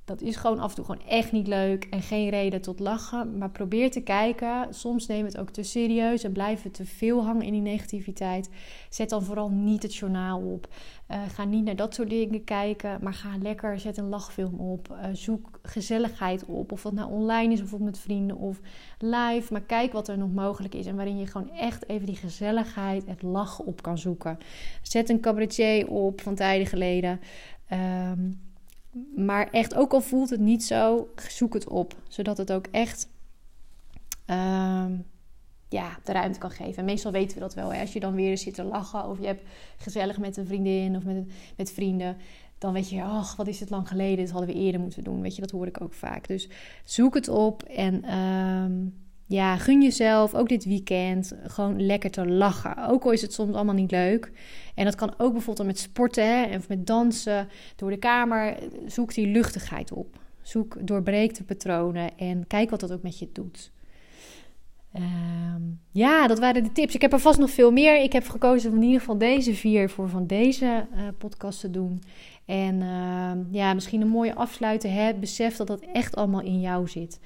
dat 0.09 0.21
is 0.21 0.35
gewoon 0.35 0.59
af 0.59 0.69
en 0.69 0.75
toe 0.75 0.85
gewoon 0.85 1.07
echt 1.07 1.31
niet 1.31 1.47
leuk 1.47 1.87
en 1.89 2.01
geen 2.01 2.29
reden 2.29 2.61
tot 2.61 2.79
lachen. 2.79 3.37
Maar 3.37 3.49
probeer 3.49 3.91
te 3.91 4.01
kijken. 4.01 4.67
Soms 4.69 5.07
neem 5.07 5.25
het 5.25 5.37
ook 5.37 5.49
te 5.49 5.63
serieus 5.63 6.23
en 6.23 6.31
blijven 6.31 6.71
te 6.71 6.85
veel 6.85 7.23
hangen 7.23 7.45
in 7.45 7.51
die 7.51 7.61
negativiteit. 7.61 8.49
Zet 8.89 9.09
dan 9.09 9.23
vooral 9.23 9.49
niet 9.49 9.83
het 9.83 9.95
journaal 9.95 10.41
op. 10.41 10.67
Uh, 11.11 11.21
ga 11.33 11.43
niet 11.43 11.63
naar 11.63 11.75
dat 11.75 11.93
soort 11.93 12.09
dingen 12.09 12.43
kijken, 12.43 12.99
maar 13.01 13.13
ga 13.13 13.29
lekker, 13.41 13.79
zet 13.79 13.97
een 13.97 14.09
lachfilm 14.09 14.59
op. 14.59 14.89
Uh, 14.91 15.05
zoek 15.13 15.59
gezelligheid 15.63 16.45
op. 16.45 16.71
Of 16.71 16.81
dat 16.81 16.93
nou 16.93 17.11
online 17.11 17.53
is, 17.53 17.59
bijvoorbeeld 17.59 17.91
met 17.91 17.99
vrienden 17.99 18.37
of 18.37 18.59
live. 18.97 19.53
Maar 19.53 19.61
kijk 19.61 19.91
wat 19.91 20.07
er 20.07 20.17
nog 20.17 20.31
mogelijk 20.31 20.75
is 20.75 20.85
en 20.85 20.95
waarin 20.95 21.17
je 21.17 21.27
gewoon 21.27 21.51
echt 21.51 21.89
even 21.89 22.05
die 22.05 22.15
gezelligheid, 22.15 23.05
het 23.05 23.21
lachen 23.21 23.65
op 23.65 23.81
kan 23.81 23.97
zoeken. 23.97 24.37
Zet 24.81 25.09
een 25.09 25.19
cabaretier 25.19 25.87
op 25.87 26.21
van 26.21 26.35
tijden 26.35 26.67
geleden. 26.67 27.19
Um, 27.71 28.47
maar 29.15 29.49
echt, 29.51 29.75
ook 29.75 29.93
al 29.93 30.01
voelt 30.01 30.29
het 30.29 30.39
niet 30.39 30.63
zo, 30.63 31.07
zoek 31.29 31.53
het 31.53 31.67
op. 31.67 31.95
Zodat 32.07 32.37
het 32.37 32.51
ook 32.51 32.67
echt 32.71 33.09
uh, 34.27 34.85
ja, 35.69 35.99
de 36.03 36.11
ruimte 36.11 36.39
kan 36.39 36.51
geven. 36.51 36.77
En 36.77 36.85
meestal 36.85 37.11
weten 37.11 37.33
we 37.33 37.43
dat 37.43 37.53
wel. 37.53 37.73
Hè? 37.73 37.81
Als 37.81 37.93
je 37.93 37.99
dan 37.99 38.15
weer 38.15 38.37
zit 38.37 38.53
te 38.53 38.63
lachen 38.63 39.09
of 39.09 39.19
je 39.19 39.25
hebt 39.25 39.43
gezellig 39.77 40.17
met 40.17 40.37
een 40.37 40.47
vriendin 40.47 40.95
of 40.95 41.03
met, 41.03 41.31
met 41.57 41.71
vrienden. 41.71 42.17
Dan 42.57 42.73
weet 42.73 42.89
je, 42.89 43.03
ach, 43.03 43.35
wat 43.35 43.47
is 43.47 43.59
het 43.59 43.69
lang 43.69 43.87
geleden. 43.87 44.17
Dit 44.17 44.31
hadden 44.31 44.49
we 44.49 44.59
eerder 44.59 44.81
moeten 44.81 45.03
doen. 45.03 45.21
Weet 45.21 45.35
je, 45.35 45.41
dat 45.41 45.51
hoor 45.51 45.67
ik 45.67 45.81
ook 45.81 45.93
vaak. 45.93 46.27
Dus 46.27 46.49
zoek 46.83 47.13
het 47.13 47.27
op 47.27 47.63
en... 47.63 48.05
Uh, 48.05 48.87
ja, 49.29 49.57
gun 49.57 49.81
jezelf 49.81 50.33
ook 50.33 50.49
dit 50.49 50.65
weekend 50.65 51.33
gewoon 51.43 51.85
lekker 51.85 52.11
te 52.11 52.27
lachen. 52.27 52.87
Ook 52.87 53.03
al 53.03 53.11
is 53.11 53.21
het 53.21 53.33
soms 53.33 53.55
allemaal 53.55 53.75
niet 53.75 53.91
leuk. 53.91 54.31
En 54.75 54.85
dat 54.85 54.95
kan 54.95 55.13
ook 55.17 55.31
bijvoorbeeld 55.33 55.67
met 55.67 55.79
sporten 55.79 56.27
hè, 56.27 56.55
of 56.55 56.67
met 56.67 56.87
dansen 56.87 57.47
door 57.75 57.89
de 57.89 57.97
kamer. 57.97 58.57
Zoek 58.85 59.13
die 59.13 59.27
luchtigheid 59.27 59.91
op. 59.91 60.19
Zoek 60.41 60.77
doorbreekte 60.87 61.43
patronen 61.43 62.17
en 62.17 62.47
kijk 62.47 62.69
wat 62.69 62.79
dat 62.79 62.91
ook 62.91 63.01
met 63.01 63.19
je 63.19 63.29
doet. 63.33 63.71
Ehm, 64.93 65.61
ja, 65.91 66.27
dat 66.27 66.39
waren 66.39 66.63
de 66.63 66.71
tips. 66.71 66.95
Ik 66.95 67.01
heb 67.01 67.13
er 67.13 67.19
vast 67.19 67.39
nog 67.39 67.49
veel 67.49 67.71
meer. 67.71 68.03
Ik 68.03 68.13
heb 68.13 68.27
gekozen 68.27 68.71
om 68.71 68.77
in 68.77 68.83
ieder 68.83 68.99
geval 68.99 69.17
deze 69.17 69.53
vier 69.53 69.89
voor 69.89 70.09
van 70.09 70.27
deze 70.27 70.87
uh, 70.93 71.01
podcast 71.17 71.59
te 71.59 71.71
doen. 71.71 72.03
En 72.45 72.81
uh, 72.81 73.31
ja, 73.51 73.73
misschien 73.73 74.01
een 74.01 74.07
mooie 74.07 74.35
afsluiten. 74.35 74.93
Hè? 74.93 75.13
Besef 75.13 75.55
dat 75.55 75.67
dat 75.67 75.81
echt 75.93 76.15
allemaal 76.15 76.41
in 76.41 76.59
jou 76.59 76.87
zit. 76.87 77.19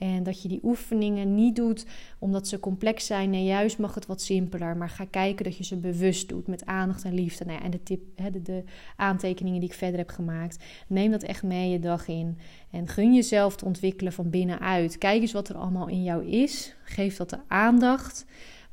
En 0.00 0.22
dat 0.22 0.42
je 0.42 0.48
die 0.48 0.60
oefeningen 0.62 1.34
niet 1.34 1.56
doet 1.56 1.86
omdat 2.18 2.48
ze 2.48 2.60
complex 2.60 3.06
zijn. 3.06 3.30
Nee, 3.30 3.44
juist 3.44 3.78
mag 3.78 3.94
het 3.94 4.06
wat 4.06 4.20
simpeler. 4.20 4.76
Maar 4.76 4.88
ga 4.88 5.04
kijken 5.04 5.44
dat 5.44 5.56
je 5.56 5.64
ze 5.64 5.76
bewust 5.76 6.28
doet 6.28 6.46
met 6.46 6.66
aandacht 6.66 7.04
en 7.04 7.14
liefde. 7.14 7.44
Nou 7.44 7.62
en 7.62 7.70
de, 7.70 7.82
tip, 7.82 8.00
hè, 8.16 8.30
de, 8.30 8.42
de, 8.42 8.64
aantekeningen 8.96 9.60
die 9.60 9.68
ik 9.68 9.74
verder 9.74 9.98
heb 9.98 10.08
gemaakt. 10.10 10.64
Neem 10.86 11.10
dat 11.10 11.22
echt 11.22 11.42
mee 11.42 11.70
je 11.70 11.78
dag 11.78 12.08
in. 12.08 12.38
En 12.70 12.88
gun 12.88 13.14
jezelf 13.14 13.56
te 13.56 13.64
ontwikkelen 13.64 14.12
van 14.12 14.30
binnenuit. 14.30 14.98
Kijk 14.98 15.20
eens 15.20 15.32
wat 15.32 15.48
er 15.48 15.56
allemaal 15.56 15.88
in 15.88 16.02
jou 16.02 16.26
is. 16.26 16.74
Geef 16.84 17.16
dat 17.16 17.30
de 17.30 17.38
aandacht. 17.48 18.26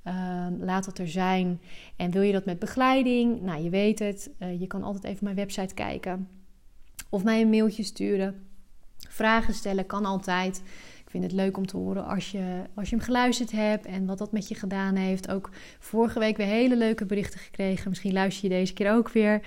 Ehm, 0.04 0.54
laat 0.60 0.86
dat 0.86 0.98
er 0.98 1.10
zijn. 1.10 1.62
En 1.96 2.12
wil 2.12 2.22
je 2.22 2.32
dat 2.32 2.46
met 2.46 2.60
begeleiding? 2.60 3.42
Nou, 3.42 3.63
je 3.63 3.70
weet 3.70 4.00
het. 4.00 4.30
Uh, 4.40 4.60
je 4.60 4.68
kan 4.68 4.84
altijd 4.84 5.04
even 5.04 5.24
mijn 5.24 5.36
website 5.36 5.74
kijken. 5.74 6.28
Of 7.10 7.24
mij 7.24 7.42
een 7.42 7.50
mailtje 7.50 7.84
sturen. 7.84 8.46
Vragen 8.98 9.54
stellen 9.54 9.86
kan 9.86 10.06
altijd. 10.06 10.62
Ik 11.08 11.13
vind 11.13 11.24
het 11.24 11.34
leuk 11.34 11.58
om 11.58 11.65
te 11.65 11.78
horen 11.78 12.06
als 12.06 12.32
je, 12.32 12.62
als 12.76 12.89
je 12.89 12.96
hem 12.96 13.06
geluisterd 13.06 13.52
hebt 13.52 13.86
en 13.86 14.06
wat 14.06 14.17
dat 14.17 14.32
met 14.32 14.48
je 14.48 14.56
gedaan 14.56 14.96
heeft. 14.96 15.32
Ook 15.32 15.50
vorige 15.80 16.20
week 16.20 16.38
weer 16.38 16.48
hele 16.48 16.78
leuke 16.78 17.06
berichten 17.06 17.39
gekregen. 17.39 17.89
Misschien 17.89 18.13
luister 18.13 18.50
je 18.50 18.56
deze 18.56 18.74
keer 18.74 18.91
ook 18.91 19.10
weer. 19.10 19.41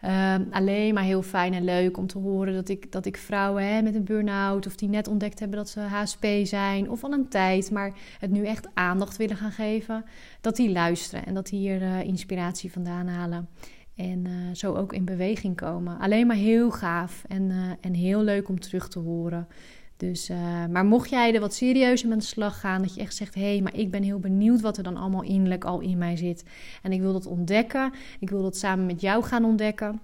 Ehm, 0.00 0.42
alleen 0.50 0.94
maar 0.94 1.02
heel 1.02 1.22
fijn 1.22 1.54
en 1.54 1.64
leuk 1.64 1.96
om 1.96 2.06
te 2.06 2.18
horen 2.18 2.54
dat 2.54 2.68
ik, 2.68 2.92
dat 2.92 3.06
ik 3.06 3.16
vrouwen 3.16 3.68
hè, 3.68 3.82
met 3.82 3.94
een 3.94 4.04
burn-out 4.04 4.66
of 4.66 4.76
die 4.76 4.88
net 4.88 5.08
ontdekt 5.08 5.38
hebben 5.38 5.58
dat 5.58 5.68
ze 5.68 5.80
HSP 5.80 6.26
zijn 6.42 6.90
of 6.90 7.04
al 7.04 7.12
een 7.12 7.28
tijd, 7.28 7.70
maar 7.70 7.92
het 8.18 8.30
nu 8.30 8.46
echt 8.46 8.68
aandacht 8.74 9.16
willen 9.16 9.36
gaan 9.36 9.52
geven, 9.52 10.04
dat 10.40 10.56
die 10.56 10.70
luisteren 10.72 11.26
en 11.26 11.34
dat 11.34 11.46
die 11.46 11.58
hier 11.58 11.82
uh, 11.82 12.02
inspiratie 12.02 12.72
vandaan 12.72 13.06
halen. 13.06 13.48
En 13.94 14.24
uh, 14.24 14.32
zo 14.52 14.74
ook 14.74 14.92
in 14.92 15.04
beweging 15.04 15.56
komen. 15.56 15.98
Alleen 15.98 16.26
maar 16.26 16.36
heel 16.36 16.70
gaaf 16.70 17.24
en, 17.28 17.50
uh, 17.50 17.70
en 17.80 17.94
heel 17.94 18.22
leuk 18.22 18.48
om 18.48 18.60
terug 18.60 18.88
te 18.88 18.98
horen. 18.98 19.48
Dus, 19.96 20.30
uh, 20.30 20.66
maar 20.66 20.84
mocht 20.84 21.10
jij 21.10 21.34
er 21.34 21.40
wat 21.40 21.54
serieuzer 21.54 22.08
met 22.08 22.20
de 22.20 22.26
slag 22.26 22.60
gaan, 22.60 22.82
dat 22.82 22.94
je 22.94 23.00
echt 23.00 23.16
zegt: 23.16 23.34
hé, 23.34 23.52
hey, 23.52 23.60
maar 23.60 23.76
ik 23.76 23.90
ben 23.90 24.02
heel 24.02 24.18
benieuwd 24.18 24.60
wat 24.60 24.76
er 24.76 24.82
dan 24.82 24.96
allemaal 24.96 25.22
innerlijk 25.22 25.64
al 25.64 25.80
in 25.80 25.98
mij 25.98 26.16
zit. 26.16 26.44
En 26.82 26.92
ik 26.92 27.00
wil 27.00 27.12
dat 27.12 27.26
ontdekken. 27.26 27.92
Ik 28.20 28.30
wil 28.30 28.42
dat 28.42 28.56
samen 28.56 28.86
met 28.86 29.00
jou 29.00 29.24
gaan 29.24 29.44
ontdekken. 29.44 30.00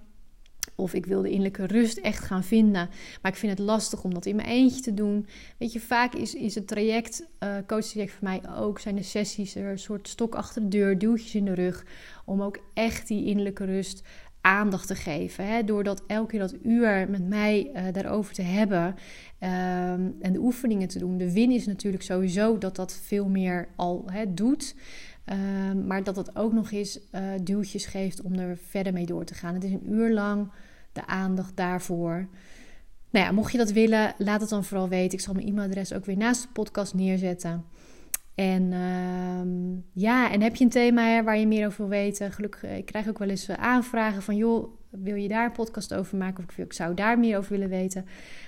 Of 0.75 0.93
ik 0.93 1.05
wil 1.05 1.21
de 1.21 1.29
innerlijke 1.29 1.65
rust 1.65 1.97
echt 1.97 2.23
gaan 2.23 2.43
vinden. 2.43 2.89
Maar 3.21 3.31
ik 3.31 3.37
vind 3.37 3.57
het 3.57 3.67
lastig 3.67 4.03
om 4.03 4.13
dat 4.13 4.25
in 4.25 4.35
mijn 4.35 4.47
eentje 4.47 4.81
te 4.81 4.93
doen. 4.93 5.27
Weet 5.57 5.73
je, 5.73 5.79
vaak 5.79 6.13
is, 6.13 6.33
is 6.33 6.55
het 6.55 6.67
traject, 6.67 7.27
uh, 7.43 7.55
coachtraject 7.67 8.11
voor 8.11 8.23
mij 8.23 8.41
ook, 8.57 8.79
zijn 8.79 8.95
de 8.95 9.03
sessies 9.03 9.55
een 9.55 9.79
soort 9.79 10.07
stok 10.07 10.35
achter 10.35 10.61
de 10.61 10.67
deur, 10.67 10.97
duwtjes 10.97 11.35
in 11.35 11.45
de 11.45 11.53
rug. 11.53 11.85
Om 12.25 12.41
ook 12.41 12.59
echt 12.73 13.07
die 13.07 13.25
innerlijke 13.25 13.65
rust 13.65 14.03
aandacht 14.41 14.87
te 14.87 14.95
geven. 14.95 15.47
Hè? 15.47 15.63
Door 15.63 15.83
dat 15.83 16.03
elke 16.07 16.29
keer 16.29 16.39
dat 16.39 16.55
uur 16.63 17.09
met 17.09 17.27
mij 17.27 17.71
uh, 17.75 17.83
daarover 17.91 18.33
te 18.33 18.41
hebben 18.41 18.95
ehm, 19.43 20.09
en 20.21 20.33
de 20.33 20.39
oefeningen 20.39 20.87
te 20.87 20.99
doen. 20.99 21.17
De 21.17 21.33
win 21.33 21.51
is 21.51 21.65
natuurlijk 21.65 22.03
sowieso 22.03 22.57
dat 22.57 22.75
dat 22.75 22.93
veel 22.93 23.29
meer 23.29 23.67
al 23.75 24.05
doet. 24.27 24.75
Ehm, 25.25 25.87
maar 25.87 26.03
dat 26.03 26.15
het 26.15 26.35
ook 26.35 26.53
nog 26.53 26.71
eens 26.71 26.99
uh, 27.11 27.21
duwtjes 27.43 27.85
geeft 27.85 28.21
om 28.21 28.33
er 28.33 28.57
verder 28.57 28.93
mee 28.93 29.05
door 29.05 29.23
te 29.23 29.33
gaan. 29.33 29.53
Het 29.53 29.63
is 29.63 29.71
een 29.71 29.91
uur 29.91 30.13
lang 30.13 30.51
de 30.91 31.05
aandacht 31.05 31.55
daarvoor. 31.55 32.27
Nou 33.09 33.25
ja, 33.25 33.31
mocht 33.31 33.51
je 33.51 33.57
dat 33.57 33.71
willen, 33.71 34.13
laat 34.17 34.41
het 34.41 34.49
dan 34.49 34.63
vooral 34.63 34.89
weten. 34.89 35.17
Ik 35.17 35.23
zal 35.23 35.33
mijn 35.33 35.47
e-mailadres 35.47 35.93
ook 35.93 36.05
weer 36.05 36.17
naast 36.17 36.41
de 36.41 36.47
podcast 36.53 36.93
neerzetten. 36.93 37.65
En 38.35 38.71
uh, 38.71 40.03
ja, 40.03 40.31
en 40.31 40.41
heb 40.41 40.55
je 40.55 40.63
een 40.63 40.69
thema 40.69 41.23
waar 41.23 41.37
je 41.37 41.47
meer 41.47 41.65
over 41.65 41.77
wil 41.77 41.99
weten? 41.99 42.31
Gelukkig, 42.31 42.63
eh, 42.63 42.77
ik 42.77 42.85
krijg 42.85 43.07
ook 43.07 43.17
wel 43.17 43.29
eens 43.29 43.47
eh, 43.47 43.55
aanvragen 43.55 44.21
van... 44.21 44.35
joh, 44.35 44.67
wil 44.89 45.15
je 45.15 45.27
daar 45.27 45.45
een 45.45 45.51
podcast 45.51 45.93
over 45.93 46.17
maken? 46.17 46.45
Of 46.49 46.57
ik, 46.57 46.73
zou 46.73 46.93
daar 46.93 47.19
meer 47.19 47.37
over 47.37 47.51
willen 47.51 47.69
weten. 47.69 48.05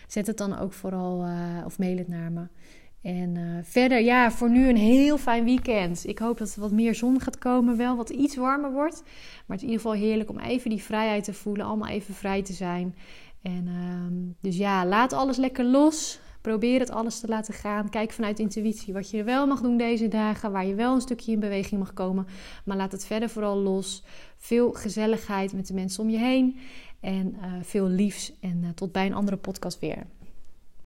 Zet 0.07 0.27
het 0.27 0.37
dan 0.37 0.57
ook 0.57 0.73
vooral, 0.73 1.25
uh, 1.25 1.65
of 1.65 1.79
mail 1.79 1.97
het 1.97 2.07
naar 2.07 2.31
me. 2.31 2.47
En 3.01 3.61
verder, 3.63 4.01
ja, 4.01 4.31
voor 4.31 4.49
nu 4.49 4.69
een 4.69 4.77
heel 4.77 5.17
fijn 5.17 5.43
weekend. 5.43 6.07
Ik 6.07 6.19
hoop 6.19 6.37
dat 6.37 6.55
er 6.55 6.61
wat 6.61 6.71
meer 6.71 6.95
zon 6.95 7.21
gaat 7.21 7.37
komen, 7.37 7.77
wel 7.77 7.95
wat 7.95 8.09
iets 8.09 8.35
warmer 8.35 8.71
wordt. 8.71 9.01
Maar 9.03 9.57
het 9.57 9.57
is 9.57 9.63
in 9.63 9.69
ieder 9.69 9.81
geval 9.81 10.01
heerlijk 10.01 10.29
om 10.29 10.39
even 10.39 10.69
die 10.69 10.83
vrijheid 10.83 11.23
te 11.23 11.33
voelen, 11.33 11.65
allemaal 11.65 11.89
even 11.89 12.13
vrij 12.13 12.43
te 12.43 12.53
zijn. 12.53 12.95
En 13.41 13.67
uh, 13.67 14.33
dus 14.41 14.57
ja, 14.57 14.85
laat 14.85 15.13
alles 15.13 15.37
lekker 15.37 15.65
los. 15.65 16.19
Probeer 16.45 16.79
het 16.79 16.91
alles 16.91 17.19
te 17.19 17.27
laten 17.27 17.53
gaan. 17.53 17.89
Kijk 17.89 18.11
vanuit 18.11 18.39
intuïtie 18.39 18.93
wat 18.93 19.09
je 19.09 19.23
wel 19.23 19.47
mag 19.47 19.61
doen 19.61 19.77
deze 19.77 20.07
dagen. 20.07 20.51
Waar 20.51 20.65
je 20.65 20.75
wel 20.75 20.93
een 20.93 21.01
stukje 21.01 21.31
in 21.31 21.39
beweging 21.39 21.79
mag 21.79 21.93
komen. 21.93 22.27
Maar 22.65 22.77
laat 22.77 22.91
het 22.91 23.05
verder 23.05 23.29
vooral 23.29 23.57
los. 23.57 24.03
Veel 24.37 24.71
gezelligheid 24.71 25.53
met 25.53 25.67
de 25.67 25.73
mensen 25.73 26.03
om 26.03 26.09
je 26.09 26.17
heen. 26.17 26.57
En 26.99 27.35
uh, 27.41 27.53
veel 27.61 27.87
liefs. 27.87 28.33
En 28.39 28.61
uh, 28.63 28.69
tot 28.69 28.91
bij 28.91 29.05
een 29.05 29.13
andere 29.13 29.37
podcast 29.37 29.79
weer. 29.79 30.05